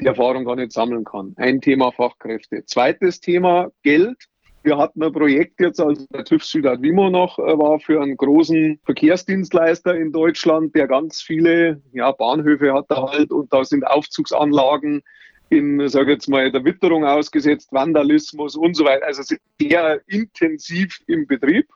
[0.01, 1.35] die Erfahrung gar nicht sammeln kann.
[1.37, 2.65] Ein Thema Fachkräfte.
[2.65, 4.17] Zweites Thema Geld.
[4.65, 8.17] Wir hatten ein Projekt jetzt, also der TÜV Südad Wimo noch äh, war für einen
[8.17, 13.85] großen Verkehrsdienstleister in Deutschland, der ganz viele ja, Bahnhöfe hat da halt und da sind
[13.85, 15.03] Aufzugsanlagen
[15.53, 19.07] in, sage jetzt mal, der Witterung ausgesetzt, Vandalismus und so weiter.
[19.07, 19.23] Also
[19.61, 21.69] sehr intensiv im Betrieb.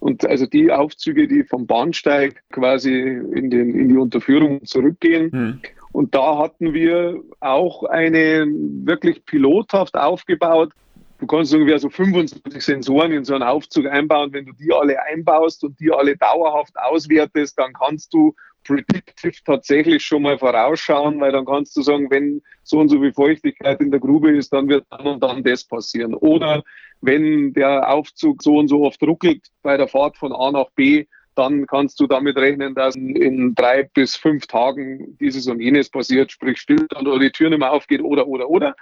[0.00, 5.30] Und also die Aufzüge, die vom Bahnsteig quasi in, den, in die Unterführung zurückgehen.
[5.30, 5.60] Hm.
[5.92, 8.46] Und da hatten wir auch eine
[8.84, 10.72] wirklich pilothaft aufgebaut.
[11.18, 14.32] Du kannst ungefähr so 25 Sensoren in so einen Aufzug einbauen.
[14.32, 20.04] Wenn du die alle einbaust und die alle dauerhaft auswertest, dann kannst du predictive tatsächlich
[20.04, 23.90] schon mal vorausschauen, weil dann kannst du sagen, wenn so und so viel Feuchtigkeit in
[23.90, 26.14] der Grube ist, dann wird dann und dann das passieren.
[26.14, 26.62] Oder
[27.00, 31.06] wenn der Aufzug so und so oft ruckelt bei der Fahrt von A nach B,
[31.34, 36.32] dann kannst du damit rechnen, dass in drei bis fünf Tagen dieses und jenes passiert,
[36.32, 38.74] sprich Stillstand oder die Tür nicht mehr aufgeht oder, oder, oder.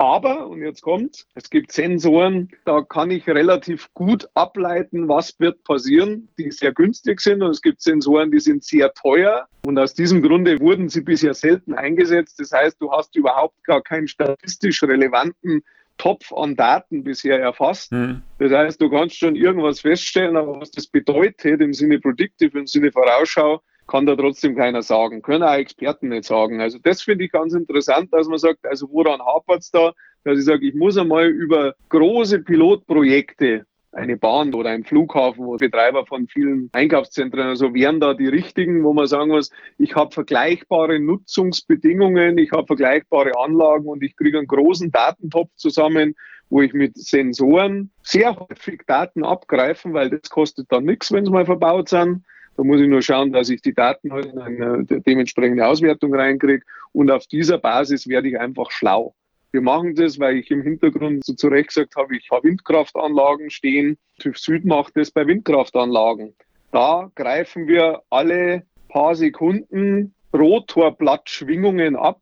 [0.00, 5.64] Aber, und jetzt kommt, es gibt Sensoren, da kann ich relativ gut ableiten, was wird
[5.64, 7.42] passieren, die sehr günstig sind.
[7.42, 9.48] Und es gibt Sensoren, die sind sehr teuer.
[9.66, 12.38] Und aus diesem Grunde wurden sie bisher selten eingesetzt.
[12.38, 15.64] Das heißt, du hast überhaupt gar keinen statistisch relevanten
[15.96, 17.90] Topf an Daten bisher erfasst.
[17.90, 18.22] Mhm.
[18.38, 22.68] Das heißt, du kannst schon irgendwas feststellen, aber was das bedeutet im Sinne Predictive, im
[22.68, 26.60] Sinne Vorausschau, kann da trotzdem keiner sagen, können auch Experten nicht sagen.
[26.60, 29.92] Also das finde ich ganz interessant, dass man sagt, also woran hapert es da?
[30.24, 35.58] dass ich sage, ich muss einmal über große Pilotprojekte eine Bahn oder ein Flughafen oder
[35.58, 37.48] Betreiber von vielen Einkaufszentren.
[37.48, 42.66] Also wären da die richtigen, wo man sagen muss, ich habe vergleichbare Nutzungsbedingungen, ich habe
[42.66, 46.14] vergleichbare Anlagen und ich kriege einen großen Datentopf zusammen,
[46.50, 51.30] wo ich mit Sensoren sehr häufig Daten abgreifen, weil das kostet dann nichts, wenn sie
[51.30, 52.24] mal verbaut sind.
[52.58, 56.64] Da muss ich nur schauen, dass ich die Daten halt in eine dementsprechende Auswertung reinkriege.
[56.90, 59.14] Und auf dieser Basis werde ich einfach schlau.
[59.52, 63.96] Wir machen das, weil ich im Hintergrund so zurecht gesagt habe, ich habe Windkraftanlagen stehen.
[64.18, 66.34] TÜV Süd macht das bei Windkraftanlagen.
[66.72, 72.20] Da greifen wir alle paar Sekunden Rotorblattschwingungen ab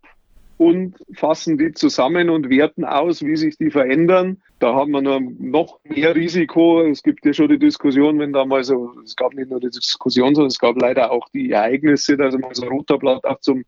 [0.59, 4.42] und fassen die zusammen und werten aus, wie sich die verändern.
[4.59, 6.83] Da haben wir noch mehr Risiko.
[6.83, 9.71] Es gibt ja schon die Diskussion, wenn da mal so, es gab nicht nur die
[9.71, 13.64] Diskussion, sondern es gab leider auch die Ereignisse, dass mal so ein Rotorblatt auch zum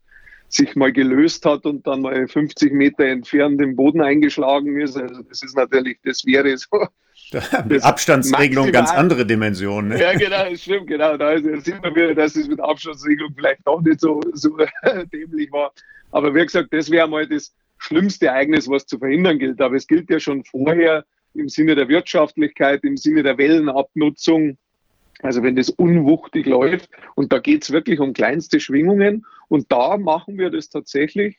[0.49, 4.97] sich mal gelöst hat und dann mal 50 Meter entfernt im Boden eingeschlagen ist.
[4.97, 6.87] Also das ist natürlich, das wäre so.
[7.69, 9.89] Die Abstandsregelung maximal, ganz andere Dimensionen.
[9.89, 10.01] Ne?
[10.01, 11.15] Ja, genau, das stimmt, genau.
[11.15, 14.57] Da sieht man wieder, dass es mit Abstandsregelung vielleicht doch nicht so, so
[15.13, 15.71] dämlich war.
[16.11, 19.61] Aber wie gesagt, das wäre mal das schlimmste Ereignis, was zu verhindern gilt.
[19.61, 24.57] Aber es gilt ja schon vorher im Sinne der Wirtschaftlichkeit, im Sinne der Wellenabnutzung,
[25.21, 29.97] also wenn das unwuchtig läuft und da geht es wirklich um kleinste Schwingungen und da
[29.97, 31.37] machen wir das tatsächlich,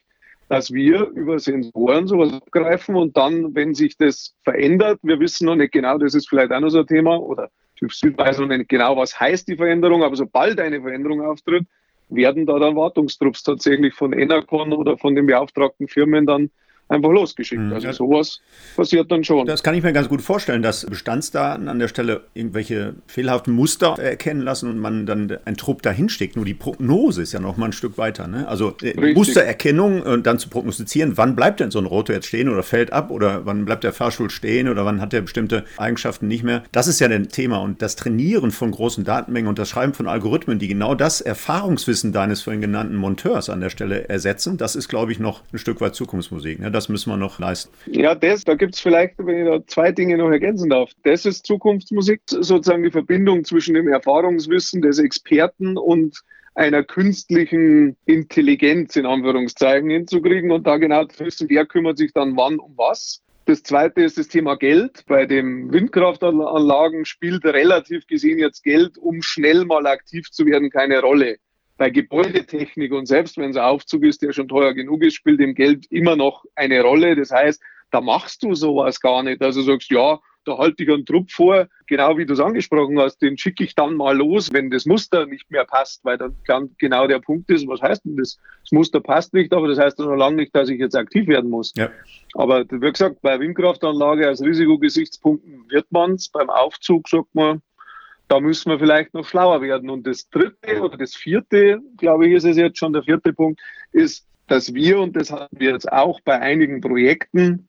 [0.49, 5.57] dass wir über Sensoren sowas abgreifen und dann, wenn sich das verändert, wir wissen noch
[5.57, 8.49] nicht genau, das ist vielleicht auch noch so ein Thema oder TÜV Süd weiß noch
[8.49, 11.67] nicht genau, was heißt die Veränderung, aber sobald eine Veränderung auftritt,
[12.11, 16.51] werden da dann Wartungstrupps tatsächlich von Enercon oder von den beauftragten Firmen dann
[16.91, 17.63] einfach losgeschickt.
[17.63, 17.73] Mhm.
[17.73, 18.41] Also sowas
[18.77, 19.47] passiert dann schon.
[19.47, 23.99] Das kann ich mir ganz gut vorstellen, dass Bestandsdaten an der Stelle irgendwelche fehlerhaften Muster
[23.99, 26.37] erkennen lassen und man dann einen Trupp dahin steckt.
[26.37, 28.27] Nur die Prognose ist ja noch mal ein Stück weiter.
[28.27, 28.47] Ne?
[28.49, 29.17] Also äh, Richtig.
[29.17, 32.93] Mustererkennung und dann zu prognostizieren, wann bleibt denn so ein Rotor jetzt stehen oder fällt
[32.93, 36.65] ab oder wann bleibt der Fahrstuhl stehen oder wann hat er bestimmte Eigenschaften nicht mehr.
[36.73, 40.09] Das ist ja ein Thema und das Trainieren von großen Datenmengen und das Schreiben von
[40.09, 44.89] Algorithmen, die genau das Erfahrungswissen deines vorhin genannten Monteurs an der Stelle ersetzen, das ist,
[44.89, 46.61] glaube ich, noch ein Stück weit Zukunftsmusik.
[46.61, 46.71] Ne?
[46.81, 47.71] Das müssen wir noch leisten.
[47.87, 50.91] Ja, das, da gibt es vielleicht, wenn ich da zwei Dinge noch ergänzen darf.
[51.03, 56.23] Das ist Zukunftsmusik, sozusagen die Verbindung zwischen dem Erfahrungswissen des Experten und
[56.55, 62.35] einer künstlichen Intelligenz in Anführungszeichen hinzukriegen und da genau zu wissen, wer kümmert sich dann
[62.39, 63.21] wann um was.
[63.45, 65.05] Das zweite ist das Thema Geld.
[65.07, 71.03] Bei den Windkraftanlagen spielt relativ gesehen jetzt Geld, um schnell mal aktiv zu werden, keine
[71.03, 71.37] Rolle
[71.81, 75.41] bei Gebäudetechnik und selbst wenn es ein Aufzug ist, der schon teuer genug ist, spielt
[75.41, 77.17] im Geld immer noch eine Rolle.
[77.17, 77.59] Das heißt,
[77.91, 79.41] da machst du sowas gar nicht.
[79.41, 83.23] Also sagst, ja, da halte ich einen Trupp vor, genau wie du es angesprochen hast,
[83.23, 87.07] den schicke ich dann mal los, wenn das Muster nicht mehr passt, weil dann genau
[87.07, 88.39] der Punkt ist, was heißt denn das?
[88.63, 91.49] Das Muster passt nicht, aber das heißt noch lange nicht, dass ich jetzt aktiv werden
[91.49, 91.73] muss.
[91.79, 91.91] Ja.
[92.35, 97.63] Aber wie gesagt, bei Windkraftanlage als Risikogesichtspunkten wird man es, beim Aufzug sagt man,
[98.31, 99.91] da müssen wir vielleicht noch schlauer werden.
[99.91, 103.61] Und das dritte oder das vierte, glaube ich, ist es jetzt schon der vierte Punkt,
[103.91, 107.69] ist, dass wir, und das haben wir jetzt auch bei einigen Projekten,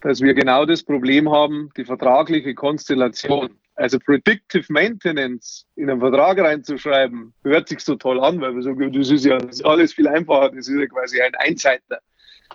[0.00, 3.50] dass wir genau das Problem haben, die vertragliche Konstellation.
[3.74, 8.90] Also Predictive Maintenance in einen Vertrag reinzuschreiben, hört sich so toll an, weil wir sagen,
[8.92, 11.98] das ist ja das ist alles viel einfacher, das ist ja quasi ein Einseiter.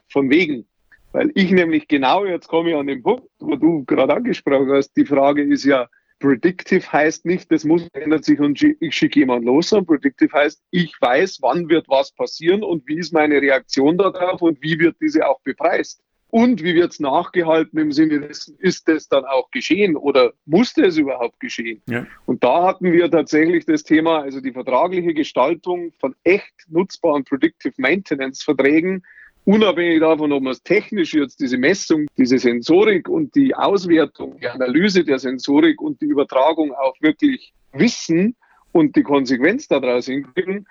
[0.09, 0.65] Von wegen.
[1.11, 4.91] Weil ich nämlich genau, jetzt komme ich an den Punkt, wo du gerade angesprochen hast,
[4.97, 5.87] die Frage ist ja,
[6.23, 10.63] Predictive heißt nicht, das muss ändert sich und ich schicke jemanden los, sondern Predictive heißt,
[10.71, 14.95] ich weiß, wann wird was passieren und wie ist meine Reaktion darauf und wie wird
[15.01, 16.01] diese auch bepreist.
[16.29, 20.85] Und wie wird es nachgehalten im Sinne dessen, ist das dann auch geschehen oder musste
[20.85, 21.81] es überhaupt geschehen?
[21.89, 22.07] Ja.
[22.25, 27.73] Und da hatten wir tatsächlich das Thema, also die vertragliche Gestaltung von echt nutzbaren Predictive
[27.77, 29.03] Maintenance Verträgen,
[29.45, 34.47] unabhängig davon, ob man es technisch jetzt diese Messung, diese Sensorik und die Auswertung, die
[34.47, 38.35] Analyse der Sensorik und die Übertragung auch wirklich wissen
[38.71, 40.67] und die Konsequenz daraus hinkriegen,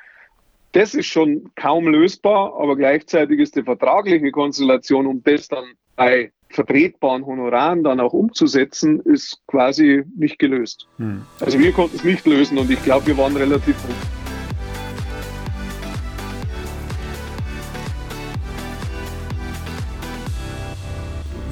[0.72, 5.64] das ist schon kaum lösbar, aber gleichzeitig ist die vertragliche Konstellation, um das dann
[5.96, 10.86] bei vertretbaren Honoraren dann auch umzusetzen, ist quasi nicht gelöst.
[10.96, 11.22] Hm.
[11.40, 14.21] Also wir konnten es nicht lösen und ich glaube, wir waren relativ gut.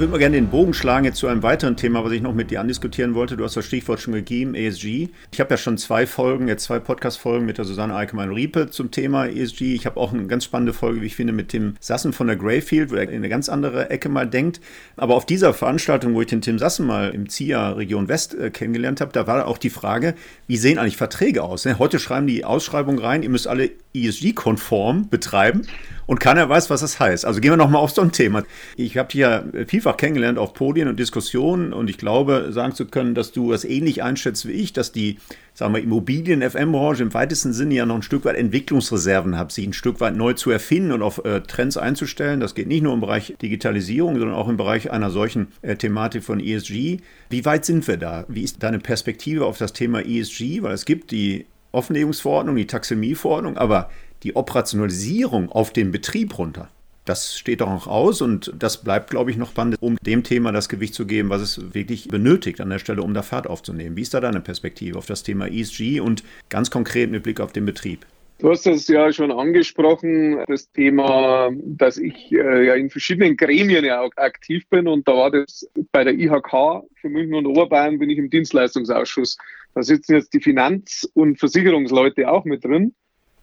[0.00, 2.50] Würde mal gerne den Bogen schlagen jetzt zu einem weiteren Thema, was ich noch mit
[2.50, 3.36] dir andiskutieren wollte.
[3.36, 5.10] Du hast das Stichwort schon gegeben, ESG.
[5.30, 9.26] Ich habe ja schon zwei Folgen, jetzt zwei Podcast-Folgen mit der Susanne Eikemann-Riepe zum Thema
[9.26, 9.74] ESG.
[9.74, 12.36] Ich habe auch eine ganz spannende Folge, wie ich finde, mit Tim Sassen von der
[12.36, 14.62] Greyfield, wo er in eine ganz andere Ecke mal denkt.
[14.96, 18.48] Aber auf dieser Veranstaltung, wo ich den Tim Sassen mal im ZIA Region West äh,
[18.48, 20.14] kennengelernt habe, da war auch die Frage,
[20.46, 21.66] wie sehen eigentlich Verträge aus?
[21.66, 21.78] Ne?
[21.78, 25.66] Heute schreiben die Ausschreibung rein, ihr müsst alle ESG-konform betreiben.
[26.10, 27.24] Und keiner weiß, was das heißt.
[27.24, 28.42] Also gehen wir nochmal auf so ein Thema.
[28.74, 32.86] Ich habe dich ja vielfach kennengelernt auf Podien und Diskussionen und ich glaube, sagen zu
[32.86, 35.18] können, dass du das ähnlich einschätzt wie ich, dass die
[35.54, 39.72] sagen wir, Immobilien-FM-Branche im weitesten Sinne ja noch ein Stück weit Entwicklungsreserven hat, sich ein
[39.72, 42.40] Stück weit neu zu erfinden und auf äh, Trends einzustellen.
[42.40, 46.24] Das geht nicht nur im Bereich Digitalisierung, sondern auch im Bereich einer solchen äh, Thematik
[46.24, 46.98] von ESG.
[47.28, 48.24] Wie weit sind wir da?
[48.26, 50.62] Wie ist deine Perspektive auf das Thema ESG?
[50.62, 53.90] Weil es gibt die Offenlegungsverordnung, die Taxonomieverordnung, aber
[54.22, 56.68] die Operationalisierung auf den Betrieb runter.
[57.04, 60.52] Das steht doch auch aus und das bleibt, glaube ich, noch spannend, um dem Thema
[60.52, 63.96] das Gewicht zu geben, was es wirklich benötigt an der Stelle, um da Fahrt aufzunehmen.
[63.96, 67.52] Wie ist da deine Perspektive auf das Thema ESG und ganz konkret mit Blick auf
[67.52, 68.06] den Betrieb?
[68.40, 73.84] Du hast das ja schon angesprochen, das Thema, dass ich äh, ja in verschiedenen Gremien
[73.84, 77.98] ja auch aktiv bin und da war das bei der IHK für München und Oberbayern
[77.98, 79.36] bin ich im Dienstleistungsausschuss.
[79.74, 82.94] Da sitzen jetzt die Finanz- und Versicherungsleute auch mit drin.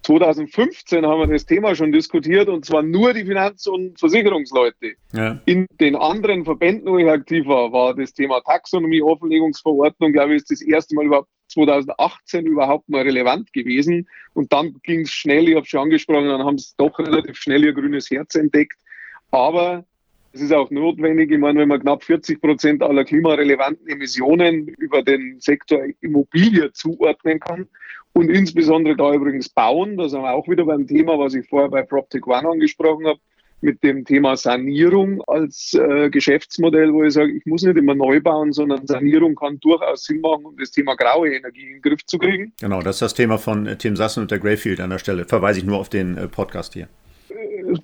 [0.08, 4.94] 2015 haben wir das Thema schon diskutiert und zwar nur die Finanz- und Versicherungsleute.
[5.12, 5.42] Ja.
[5.46, 10.44] In den anderen Verbänden, wo ich aktiv war, war das Thema Taxonomie, Offenlegungsverordnung, glaube ich,
[10.44, 14.08] ist das erste Mal überhaupt 2018 überhaupt mal relevant gewesen.
[14.34, 17.66] Und dann ging es schnell, ich habe schon angesprochen, dann haben sie doch relativ schnell
[17.66, 18.80] ihr grünes Herz entdeckt.
[19.32, 19.84] Aber
[20.38, 25.02] es ist auch notwendig, ich meine, wenn man knapp 40 Prozent aller klimarelevanten Emissionen über
[25.02, 27.68] den Sektor Immobilie zuordnen kann
[28.14, 31.70] und insbesondere da übrigens bauen, da sind wir auch wieder beim Thema, was ich vorher
[31.70, 33.20] bei PropTech One angesprochen habe,
[33.62, 38.22] mit dem Thema Sanierung als äh, Geschäftsmodell, wo ich sage, ich muss nicht immer neu
[38.22, 42.06] bauen, sondern Sanierung kann durchaus Sinn machen, um das Thema graue Energie in den Griff
[42.06, 42.54] zu kriegen.
[42.62, 45.26] Genau, das ist das Thema von äh, Tim Sassen und der Greyfield an der Stelle.
[45.26, 46.88] Verweise ich nur auf den äh, Podcast hier.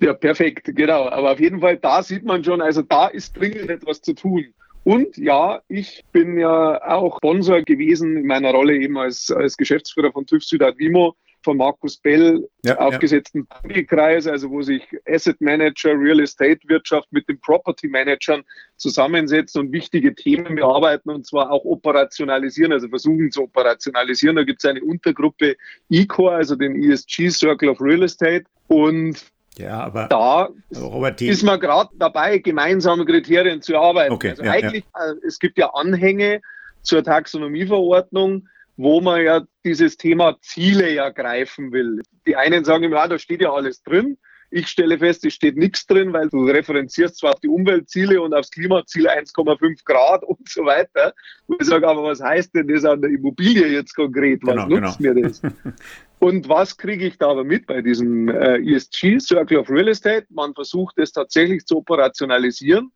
[0.00, 1.08] Ja, perfekt, genau.
[1.08, 4.54] Aber auf jeden Fall, da sieht man schon, also da ist dringend etwas zu tun.
[4.84, 10.12] Und ja, ich bin ja auch Sponsor gewesen in meiner Rolle eben als, als Geschäftsführer
[10.12, 13.82] von TÜV Südad Vimo von Markus Bell ja, aufgesetzten ja.
[13.82, 18.42] Kreis, also wo sich Asset Manager, Real Estate Wirtschaft mit den Property Managern
[18.76, 24.36] zusammensetzen und wichtige Themen bearbeiten und zwar auch operationalisieren, also versuchen zu operationalisieren.
[24.36, 25.56] Da gibt es eine Untergruppe
[25.90, 28.44] ECORE, also den ESG Circle of Real Estate.
[28.66, 34.12] Und ja, aber da Robert, ist man gerade dabei, gemeinsame Kriterien zu erarbeiten.
[34.12, 35.12] Okay, also ja, eigentlich, ja.
[35.12, 36.40] Äh, es gibt ja Anhänge
[36.82, 42.02] zur Taxonomieverordnung, wo man ja dieses Thema Ziele ja greifen will.
[42.26, 44.18] Die einen sagen immer, ja, da steht ja alles drin.
[44.56, 48.32] Ich stelle fest, es steht nichts drin, weil du referenzierst zwar auf die Umweltziele und
[48.32, 51.12] aufs Klimaziel 1,5 Grad und so weiter.
[51.48, 54.38] Und ich sage, aber was heißt denn das an der Immobilie jetzt konkret?
[54.44, 55.14] Was genau, nutzt genau.
[55.14, 55.42] mir das?
[56.20, 60.24] Und was kriege ich da aber mit bei diesem äh, ESG, Circle of Real Estate?
[60.30, 62.92] Man versucht es tatsächlich zu operationalisieren,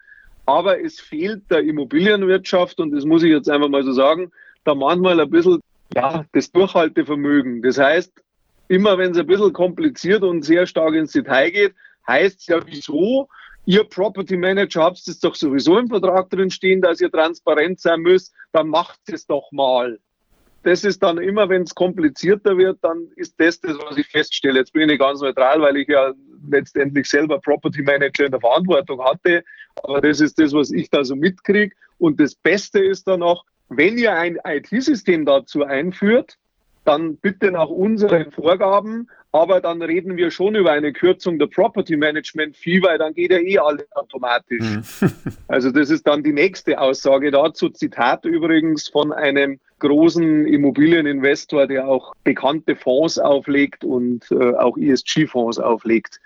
[0.47, 4.31] aber es fehlt der Immobilienwirtschaft, und das muss ich jetzt einfach mal so sagen,
[4.65, 5.61] da manchmal ein bisschen
[5.95, 7.61] ja, das Durchhaltevermögen.
[7.63, 8.13] Das heißt,
[8.69, 11.75] immer wenn es ein bisschen kompliziert und sehr stark ins Detail geht,
[12.07, 13.29] heißt es ja, wieso?
[13.67, 18.01] Ihr Property Manager habt es doch sowieso im Vertrag drin stehen, dass ihr transparent sein
[18.01, 19.99] müsst, dann macht es doch mal
[20.63, 24.59] das ist dann immer, wenn es komplizierter wird, dann ist das das, was ich feststelle.
[24.59, 26.13] Jetzt bin ich ganz neutral, weil ich ja
[26.51, 29.45] letztendlich selber Property Manager in der Verantwortung hatte.
[29.83, 31.75] Aber das ist das, was ich da so mitkriege.
[31.99, 36.37] Und das Beste ist dann auch, wenn ihr ein IT-System dazu einführt,
[36.89, 41.99] dann bitte nach unseren Vorgaben, aber dann reden wir schon über eine Kürzung der Property
[41.99, 44.65] Management Fee, weil dann geht ja eh alles automatisch.
[44.65, 44.83] Mhm.
[45.49, 47.69] also das ist dann die nächste Aussage dazu.
[47.69, 55.59] Zitat übrigens von einem großen Immobilieninvestor, der auch bekannte Fonds auflegt und äh, auch ESG-Fonds
[55.59, 56.19] auflegt.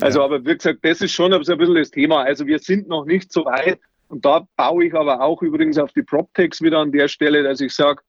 [0.00, 0.24] Also, ja.
[0.24, 2.22] aber wie gesagt, das ist schon so ein bisschen das Thema.
[2.22, 3.78] Also wir sind noch nicht so weit.
[4.08, 7.60] Und da baue ich aber auch übrigens auf die PropTechs wieder an der Stelle, dass
[7.60, 8.00] ich sage,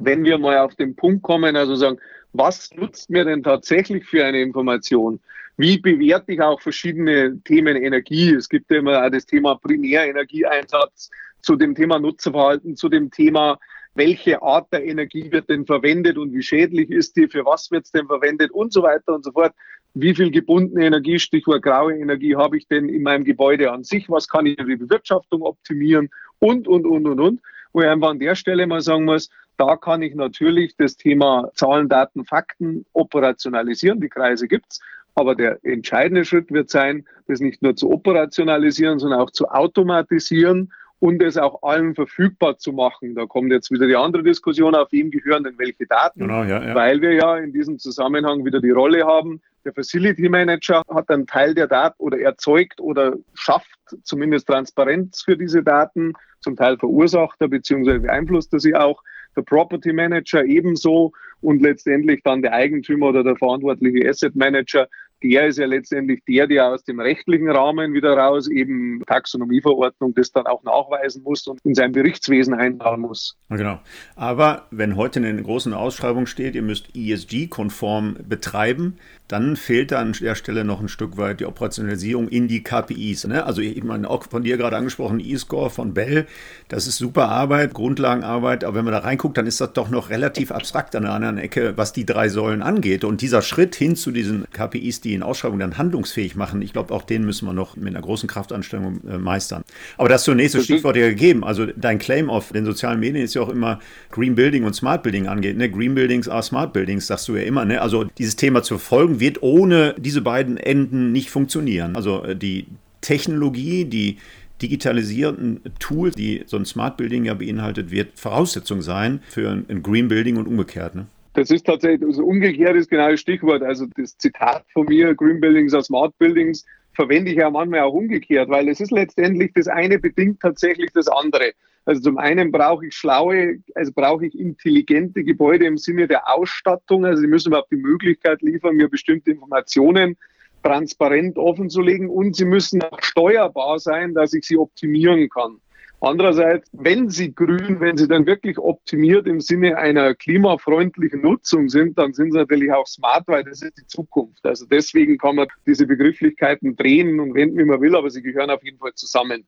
[0.00, 1.98] wenn wir mal auf den Punkt kommen, also sagen,
[2.32, 5.20] was nutzt mir denn tatsächlich für eine Information?
[5.56, 8.34] Wie bewerte ich auch verschiedene Themen Energie?
[8.34, 11.10] Es gibt ja immer auch das Thema Primärenergieeinsatz,
[11.42, 13.58] zu dem Thema Nutzerverhalten, zu dem Thema
[13.94, 17.84] welche Art der Energie wird denn verwendet und wie schädlich ist die, für was wird
[17.84, 19.52] es denn verwendet und so weiter und so fort.
[19.94, 24.10] Wie viel gebundene Energie, Stichwort graue Energie, habe ich denn in meinem Gebäude an sich?
[24.10, 26.10] Was kann ich für die Bewirtschaftung optimieren?
[26.40, 27.40] Und, und, und, und, und.
[27.72, 31.50] Wo ich einfach an der Stelle mal sagen muss, da kann ich natürlich das Thema
[31.54, 34.00] Zahlen, Daten, Fakten operationalisieren.
[34.00, 34.80] Die Kreise gibt's.
[35.14, 40.72] Aber der entscheidende Schritt wird sein, das nicht nur zu operationalisieren, sondern auch zu automatisieren
[40.98, 43.14] und es auch allen verfügbar zu machen.
[43.14, 46.64] Da kommt jetzt wieder die andere Diskussion, auf wem gehören denn welche Daten, genau, ja,
[46.64, 46.74] ja.
[46.74, 51.26] weil wir ja in diesem Zusammenhang wieder die Rolle haben, der Facility Manager hat einen
[51.26, 57.40] Teil der Daten oder erzeugt oder schafft zumindest Transparenz für diese Daten, zum Teil verursacht
[57.40, 57.98] er bzw.
[57.98, 59.02] beeinflusst er sie auch,
[59.36, 64.88] der Property Manager ebenso und letztendlich dann der Eigentümer oder der verantwortliche Asset Manager,
[65.24, 70.30] der ist ja letztendlich der, der aus dem rechtlichen Rahmen wieder raus eben Taxonomieverordnung das
[70.30, 73.36] dann auch nachweisen muss und in sein Berichtswesen einbauen muss.
[73.48, 73.80] Genau.
[74.16, 78.98] Aber wenn heute in der großen Ausschreibung steht, ihr müsst ESG-konform betreiben,
[79.28, 83.26] dann fehlt da an der Stelle noch ein Stück weit die Operationalisierung in die KPIs.
[83.26, 83.46] Ne?
[83.46, 86.26] Also ich meine, auch von dir gerade angesprochen, E-Score von Bell,
[86.68, 90.10] das ist super Arbeit, Grundlagenarbeit, aber wenn man da reinguckt, dann ist das doch noch
[90.10, 93.02] relativ abstrakt an der anderen Ecke, was die drei Säulen angeht.
[93.02, 96.92] Und dieser Schritt hin zu diesen KPIs, die in Ausschreibungen dann handlungsfähig machen, ich glaube,
[96.92, 99.62] auch den müssen wir noch mit einer großen Kraftanstrengung äh, meistern.
[99.96, 101.44] Aber das zunächst das Stichwort ja gegeben.
[101.44, 105.02] Also dein Claim auf den sozialen Medien ist ja auch immer Green Building und Smart
[105.02, 105.56] Building angeht.
[105.56, 105.70] Ne?
[105.70, 107.64] Green Buildings are Smart Buildings, sagst du ja immer.
[107.64, 107.80] Ne?
[107.80, 111.96] Also dieses Thema zu folgen, wird ohne diese beiden Enden nicht funktionieren.
[111.96, 112.66] Also äh, die
[113.00, 114.18] Technologie, die
[114.62, 120.08] digitalisierten Tools, die so ein Smart Building ja beinhaltet, wird Voraussetzung sein für ein Green
[120.08, 120.94] Building und umgekehrt.
[120.94, 121.06] Ne?
[121.34, 123.62] Das ist tatsächlich, also umgekehrt ist genau das Stichwort.
[123.62, 127.92] Also das Zitat von mir, Green Buildings are Smart Buildings, verwende ich ja manchmal auch
[127.92, 131.52] umgekehrt, weil es ist letztendlich das eine bedingt tatsächlich das andere.
[131.86, 137.04] Also zum einen brauche ich schlaue, also brauche ich intelligente Gebäude im Sinne der Ausstattung.
[137.04, 140.16] Also sie müssen überhaupt die Möglichkeit liefern, mir bestimmte Informationen
[140.62, 145.60] transparent offenzulegen und sie müssen auch steuerbar sein, dass ich sie optimieren kann.
[146.04, 151.96] Andererseits, wenn sie grün, wenn sie dann wirklich optimiert im Sinne einer klimafreundlichen Nutzung sind,
[151.96, 154.44] dann sind sie natürlich auch smart, weil das ist die Zukunft.
[154.44, 158.50] Also deswegen kann man diese Begrifflichkeiten drehen und wenden, wie man will, aber sie gehören
[158.50, 159.46] auf jeden Fall zusammen.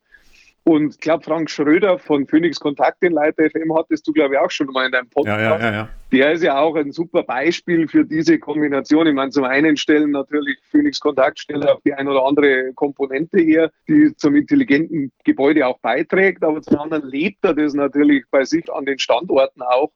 [0.69, 4.41] Und ich glaube, Frank Schröder von Phoenix Kontakt in Leiter FM hattest du, glaube ich,
[4.41, 5.41] auch schon mal in deinem Podcast.
[5.41, 9.07] Ja, ja, ja, Der ist ja auch ein super Beispiel für diese Kombination.
[9.07, 13.39] Ich meine, zum einen stellen natürlich Phoenix Kontakt stellen auch die ein oder andere Komponente
[13.39, 18.45] her, die zum intelligenten Gebäude auch beiträgt, aber zum anderen lebt er das natürlich bei
[18.45, 19.93] sich an den Standorten auch.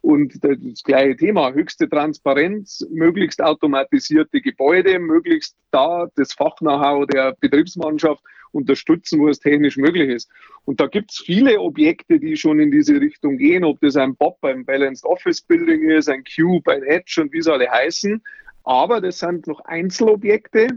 [0.00, 8.22] Und das gleiche Thema, höchste Transparenz, möglichst automatisierte Gebäude, möglichst da das Fachknow-how der Betriebsmannschaft
[8.54, 10.30] unterstützen, wo es technisch möglich ist.
[10.64, 14.16] Und da gibt es viele Objekte, die schon in diese Richtung gehen, ob das ein
[14.16, 18.22] Bob ein Balanced Office Building ist, ein Cube, ein Edge und wie sie alle heißen.
[18.64, 20.68] Aber das sind noch Einzelobjekte,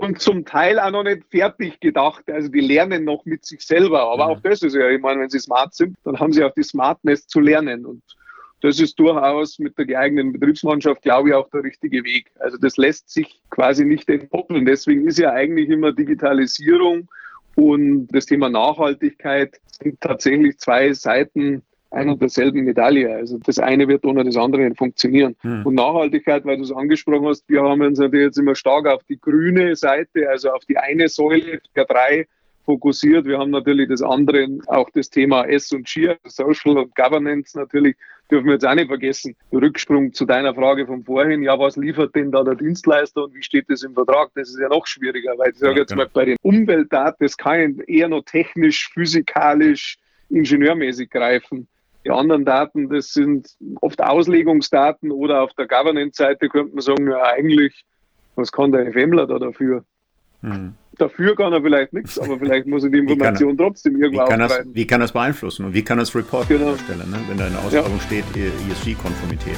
[0.00, 2.30] und zum Teil auch noch nicht fertig gedacht.
[2.30, 4.12] Also die lernen noch mit sich selber.
[4.12, 4.30] Aber mhm.
[4.30, 6.62] auch das ist ja, ich meine, wenn sie smart sind, dann haben sie auch die
[6.62, 7.84] Smartness zu lernen.
[7.84, 8.02] Und
[8.60, 12.30] das ist durchaus mit der geeigneten Betriebsmannschaft, glaube ich, auch der richtige Weg.
[12.38, 14.64] Also das lässt sich quasi nicht entkoppeln.
[14.64, 17.08] Deswegen ist ja eigentlich immer Digitalisierung
[17.54, 23.14] und das Thema Nachhaltigkeit sind tatsächlich zwei Seiten ein und derselben Medaille.
[23.14, 25.36] Also das eine wird ohne das andere funktionieren.
[25.40, 25.64] Hm.
[25.64, 29.02] Und Nachhaltigkeit, weil du es angesprochen hast, wir haben uns natürlich jetzt immer stark auf
[29.04, 32.26] die grüne Seite, also auf die eine Säule der drei
[32.68, 33.24] fokussiert.
[33.24, 37.96] Wir haben natürlich das andere, auch das Thema S und G, Social und Governance natürlich,
[38.30, 39.34] dürfen wir jetzt auch nicht vergessen.
[39.50, 43.42] Rücksprung zu deiner Frage von vorhin, ja, was liefert denn da der Dienstleister und wie
[43.42, 44.28] steht das im Vertrag?
[44.34, 46.02] Das ist ja noch schwieriger, weil ich sage ja, jetzt genau.
[46.02, 49.96] mal, bei den Umweltdaten, das kann eher noch technisch, physikalisch,
[50.28, 51.68] ingenieurmäßig greifen.
[52.04, 53.48] Die anderen Daten, das sind
[53.80, 57.86] oft Auslegungsdaten oder auf der Governance-Seite könnte man sagen, ja, eigentlich,
[58.36, 59.84] was kann der FMler da dafür?
[60.42, 60.74] Mhm.
[60.98, 64.28] Dafür kann er vielleicht nichts, aber vielleicht muss er die Information er, trotzdem irgendwo wie
[64.28, 66.72] kann, das, wie kann das beeinflussen und wie kann das Report genau.
[66.72, 67.18] erstellen, ne?
[67.28, 68.00] wenn da in der Ausschreibung ja.
[68.00, 69.56] steht ESG-Konformität?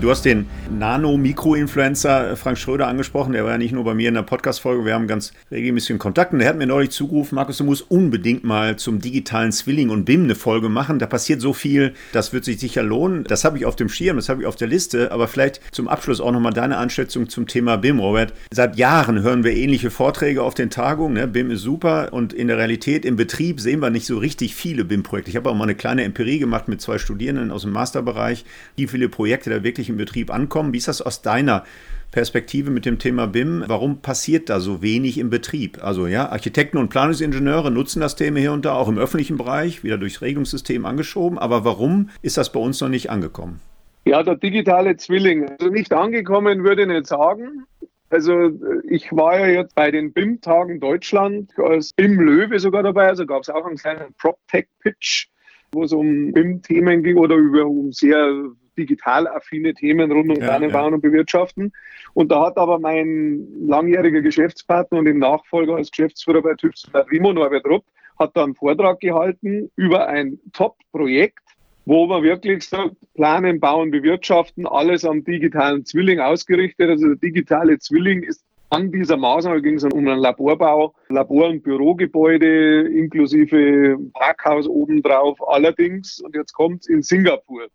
[0.00, 0.46] Du hast den
[0.78, 3.34] Nano-Mikro-Influencer Frank Schröder angesprochen.
[3.34, 4.86] Der war ja nicht nur bei mir in der Podcast-Folge.
[4.86, 6.32] Wir haben ganz regelmäßig Kontakt.
[6.32, 10.06] Und der hat mir neulich zugerufen, Markus, du musst unbedingt mal zum digitalen Zwilling und
[10.06, 10.98] BIM eine Folge machen.
[10.98, 13.24] Da passiert so viel, das wird sich sicher lohnen.
[13.24, 15.12] Das habe ich auf dem Schirm, das habe ich auf der Liste.
[15.12, 18.32] Aber vielleicht zum Abschluss auch nochmal deine Einschätzung zum Thema BIM, Robert.
[18.50, 21.12] Seit Jahren hören wir ähnliche Vorträge auf den Tagungen.
[21.12, 21.28] Ne?
[21.28, 24.86] BIM ist super und in der Realität, im Betrieb sehen wir nicht so richtig viele
[24.86, 25.30] BIM-Projekte.
[25.30, 28.46] Ich habe auch mal eine kleine Empirie gemacht mit zwei Studierenden aus dem Masterbereich,
[28.76, 30.72] wie viele Projekte da wirklich im Betrieb ankommen.
[30.72, 31.64] Wie ist das aus deiner
[32.10, 33.64] Perspektive mit dem Thema BIM?
[33.66, 35.82] Warum passiert da so wenig im Betrieb?
[35.82, 39.84] Also ja, Architekten und Planungsingenieure nutzen das Thema hier und da, auch im öffentlichen Bereich,
[39.84, 41.38] wieder durchs Regelungssystem angeschoben.
[41.38, 43.60] Aber warum ist das bei uns noch nicht angekommen?
[44.04, 45.48] Ja, der digitale Zwilling.
[45.48, 47.64] Also nicht angekommen würde ich nicht sagen.
[48.08, 48.50] Also
[48.88, 53.06] ich war ja jetzt bei den BIM-Tagen Deutschland als BIM-Löwe sogar dabei.
[53.06, 55.28] Also gab es auch einen kleinen PropTech-Pitch,
[55.70, 58.50] wo es um BIM-Themen ging oder über um sehr
[58.80, 60.94] digital affine Themen rund um ja, Planenbauen ja.
[60.94, 61.72] und Bewirtschaften.
[62.14, 67.32] Und da hat aber mein langjähriger Geschäftspartner und im Nachfolger als Geschäftsführer bei TÜVs Rimo,
[67.32, 67.84] Norbert Rupp,
[68.18, 71.44] hat da einen Vortrag gehalten über ein Top-Projekt,
[71.86, 76.90] wo man wirklich sagt, planen, bauen, bewirtschaften, alles am digitalen Zwilling ausgerichtet.
[76.90, 81.64] Also der digitale Zwilling ist an dieser Maßnahme ging es um einen Laborbau, Labor- und
[81.64, 85.38] Bürogebäude inklusive Parkhaus obendrauf.
[85.48, 87.66] Allerdings, und jetzt kommt es in Singapur.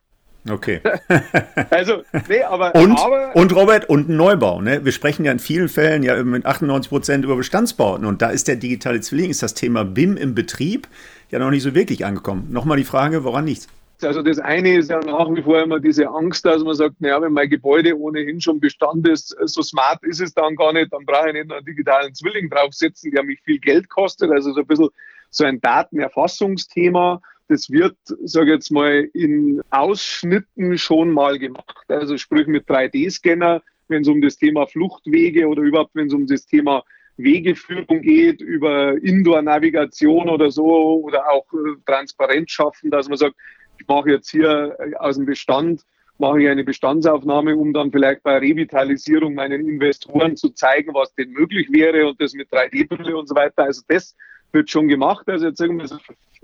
[0.49, 0.79] Okay.
[1.69, 4.61] also, nee, aber und, aber, und Robert, und Neubau.
[4.61, 4.85] Ne?
[4.85, 8.05] Wir sprechen ja in vielen Fällen ja mit 98 Prozent über Bestandsbauten.
[8.05, 10.87] Und da ist der digitale Zwilling, ist das Thema BIM im Betrieb
[11.31, 12.47] ja noch nicht so wirklich angekommen.
[12.51, 13.67] Nochmal die Frage, woran liegt
[14.03, 17.21] also das eine ist ja nach wie vor immer diese Angst, dass man sagt, naja,
[17.21, 21.05] wenn mein Gebäude ohnehin schon Bestand ist, so smart ist es dann gar nicht, dann
[21.05, 24.31] brauche ich nicht einen digitalen Zwilling draufsetzen, der mich viel Geld kostet.
[24.31, 24.89] Also so ein bisschen
[25.29, 27.21] so ein Datenerfassungsthema.
[27.47, 31.85] Das wird, sage jetzt mal, in Ausschnitten schon mal gemacht.
[31.87, 36.25] Also sprich mit 3D-Scanner, wenn es um das Thema Fluchtwege oder überhaupt, wenn es um
[36.25, 36.83] das Thema
[37.17, 43.35] Wegeführung geht, über Indoor-Navigation oder so oder auch äh, Transparenz schaffen, dass man sagt,
[43.79, 45.81] ich mache jetzt hier äh, aus dem Bestand,
[46.17, 51.31] mache ich eine Bestandsaufnahme, um dann vielleicht bei Revitalisierung meinen Investoren zu zeigen, was denn
[51.31, 53.63] möglich wäre und das mit 3D-Brille und so weiter.
[53.63, 54.15] Also das
[54.51, 55.27] wird schon gemacht.
[55.27, 55.87] Also jetzt sagen wir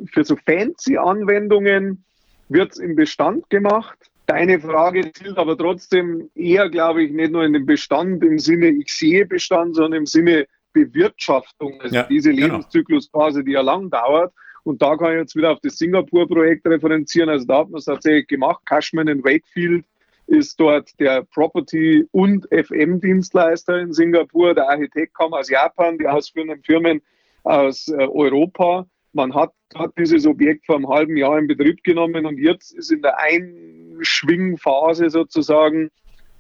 [0.07, 2.03] für so fancy Anwendungen
[2.49, 3.97] wird es im Bestand gemacht.
[4.27, 8.67] Deine Frage zielt aber trotzdem eher, glaube ich, nicht nur in den Bestand im Sinne,
[8.69, 12.47] ich sehe Bestand, sondern im Sinne Bewirtschaftung, also ja, diese genau.
[12.47, 14.33] Lebenszyklusphase, die ja lang dauert.
[14.63, 17.29] Und da kann ich jetzt wieder auf das Singapur-Projekt referenzieren.
[17.29, 18.61] Also da hat man es tatsächlich gemacht.
[18.65, 19.85] Cashman in Wakefield
[20.27, 24.53] ist dort der Property- und FM-Dienstleister in Singapur.
[24.53, 27.01] Der Architekt kam aus Japan, die ausführenden Firmen
[27.43, 28.85] aus äh, Europa.
[29.13, 32.91] Man hat, hat dieses Objekt vor einem halben Jahr in Betrieb genommen und jetzt ist
[32.91, 35.89] in der Einschwingphase sozusagen,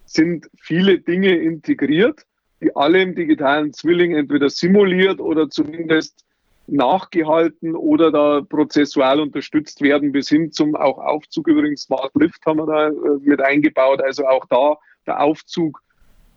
[0.05, 2.25] sind viele Dinge integriert,
[2.61, 6.25] die alle im digitalen Zwilling entweder simuliert oder zumindest
[6.67, 11.47] nachgehalten oder da prozessual unterstützt werden, bis hin zum auch Aufzug.
[11.47, 14.01] Übrigens, Smart Lift haben wir da äh, mit eingebaut.
[14.01, 15.81] Also auch da der Aufzug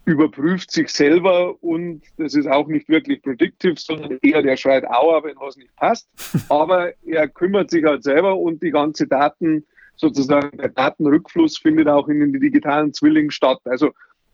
[0.04, 5.22] überprüft sich selber und das ist auch nicht wirklich predictive, sondern eher der schreit Aua,
[5.24, 6.08] wenn was nicht passt.
[6.48, 9.64] Aber er kümmert sich halt selber und die ganze Daten,
[9.96, 13.60] sozusagen der Datenrückfluss findet auch in den digitalen Zwillingen statt.
[13.64, 13.92] Also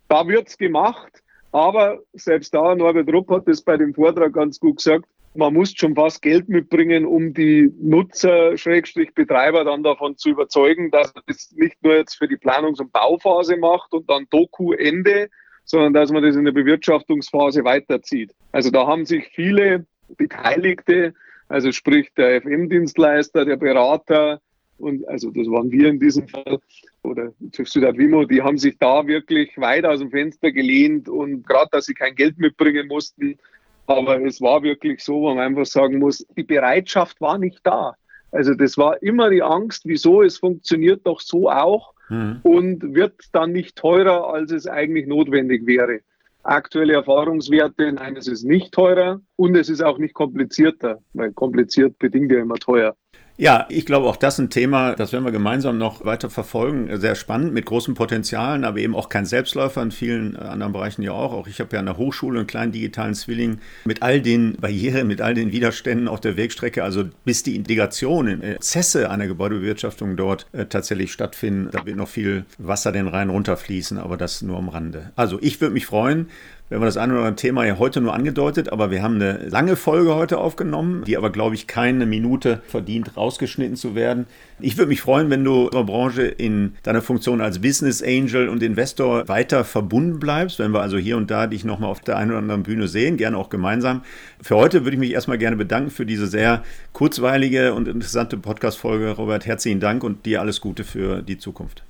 [0.08, 4.76] da wird's gemacht, aber selbst da, Norbert Rupp hat das bei dem Vortrag ganz gut
[4.76, 5.04] gesagt,
[5.34, 10.90] man muss schon fast Geld mitbringen, um die Nutzer, Schrägstrich Betreiber dann davon zu überzeugen,
[10.90, 14.72] dass man das nicht nur jetzt für die Planungs- und Bauphase macht und dann Doku
[14.72, 15.30] Ende,
[15.70, 18.34] sondern dass man das in der Bewirtschaftungsphase weiterzieht.
[18.50, 21.14] Also da haben sich viele Beteiligte,
[21.48, 24.40] also sprich der FM-Dienstleister, der Berater
[24.78, 26.58] und also das waren wir in diesem Fall
[27.04, 31.68] oder TÜV Südwimo, die haben sich da wirklich weit aus dem Fenster gelehnt und gerade,
[31.70, 33.38] dass sie kein Geld mitbringen mussten,
[33.86, 37.94] aber es war wirklich so, wo man einfach sagen muss, die Bereitschaft war nicht da.
[38.32, 42.40] Also das war immer die Angst, wieso es funktioniert doch so auch mhm.
[42.42, 46.00] und wird dann nicht teurer, als es eigentlich notwendig wäre.
[46.42, 51.98] Aktuelle Erfahrungswerte, nein, es ist nicht teurer und es ist auch nicht komplizierter, weil kompliziert
[51.98, 52.96] bedingt ja immer teuer.
[53.40, 56.94] Ja, ich glaube auch das ist ein Thema, das werden wir gemeinsam noch weiter verfolgen.
[57.00, 61.12] Sehr spannend, mit großen Potenzialen, aber eben auch kein Selbstläufer in vielen anderen Bereichen ja
[61.12, 61.32] auch.
[61.32, 65.06] Auch ich habe ja an der Hochschule einen kleinen digitalen Zwilling mit all den Barrieren,
[65.06, 66.84] mit all den Widerständen auf der Wegstrecke.
[66.84, 72.08] Also bis die Integration in Prozesse einer Gebäudebewirtschaftung dort äh, tatsächlich stattfinden, da wird noch
[72.08, 75.12] viel Wasser den Rhein runterfließen, aber das nur am Rande.
[75.16, 76.28] Also ich würde mich freuen,
[76.70, 79.48] wir haben das eine oder andere Thema ja heute nur angedeutet, aber wir haben eine
[79.48, 84.26] lange Folge heute aufgenommen, die aber, glaube ich, keine Minute verdient, rausgeschnitten zu werden.
[84.60, 88.62] Ich würde mich freuen, wenn du unserer Branche in deiner Funktion als Business Angel und
[88.62, 92.30] Investor weiter verbunden bleibst, wenn wir also hier und da dich nochmal auf der einen
[92.30, 94.02] oder anderen Bühne sehen, gerne auch gemeinsam.
[94.40, 96.62] Für heute würde ich mich erstmal gerne bedanken für diese sehr
[96.92, 99.10] kurzweilige und interessante Podcast-Folge.
[99.10, 101.82] Robert, herzlichen Dank und dir alles Gute für die Zukunft.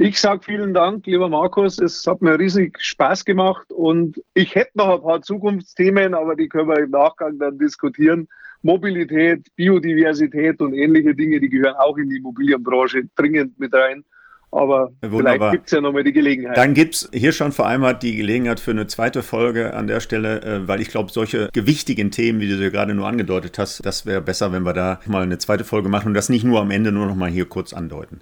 [0.00, 1.80] Ich sage vielen Dank, lieber Markus.
[1.80, 6.48] Es hat mir riesig Spaß gemacht und ich hätte noch ein paar Zukunftsthemen, aber die
[6.48, 8.28] können wir im Nachgang dann diskutieren.
[8.62, 14.04] Mobilität, Biodiversität und ähnliche Dinge, die gehören auch in die Immobilienbranche dringend mit rein.
[14.50, 15.18] Aber Wunderbar.
[15.18, 16.56] vielleicht gibt es ja nochmal die Gelegenheit.
[16.56, 20.40] Dann gibt es hier schon vereinbart die Gelegenheit für eine zweite Folge an der Stelle,
[20.42, 24.06] äh, weil ich glaube, solche gewichtigen Themen, wie du dir gerade nur angedeutet hast, das
[24.06, 26.70] wäre besser, wenn wir da mal eine zweite Folge machen und das nicht nur am
[26.70, 28.20] Ende nur noch mal hier kurz andeuten.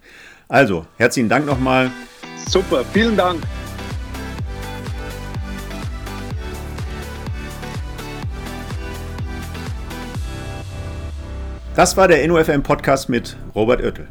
[0.48, 1.90] Also, herzlichen Dank nochmal.
[2.48, 3.40] Super, vielen Dank.
[11.76, 14.08] Das war der InnoFM Podcast mit Robert Oertel.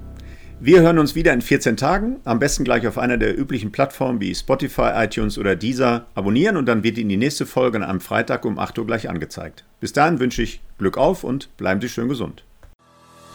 [0.66, 4.20] Wir hören uns wieder in 14 Tagen, am besten gleich auf einer der üblichen Plattformen
[4.20, 8.46] wie Spotify, iTunes oder Deezer abonnieren und dann wird Ihnen die nächste Folge am Freitag
[8.46, 9.64] um 8 Uhr gleich angezeigt.
[9.80, 12.44] Bis dahin wünsche ich Glück auf und bleiben Sie schön gesund.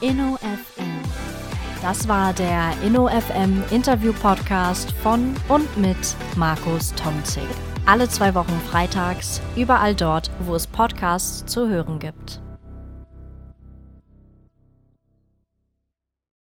[0.01, 0.91] InnoFM
[1.83, 7.45] das war der InnoFM Interview Podcast von und mit Markus Tomzig.
[7.87, 12.41] Alle zwei Wochen freitags, überall dort, wo es Podcasts zu hören gibt.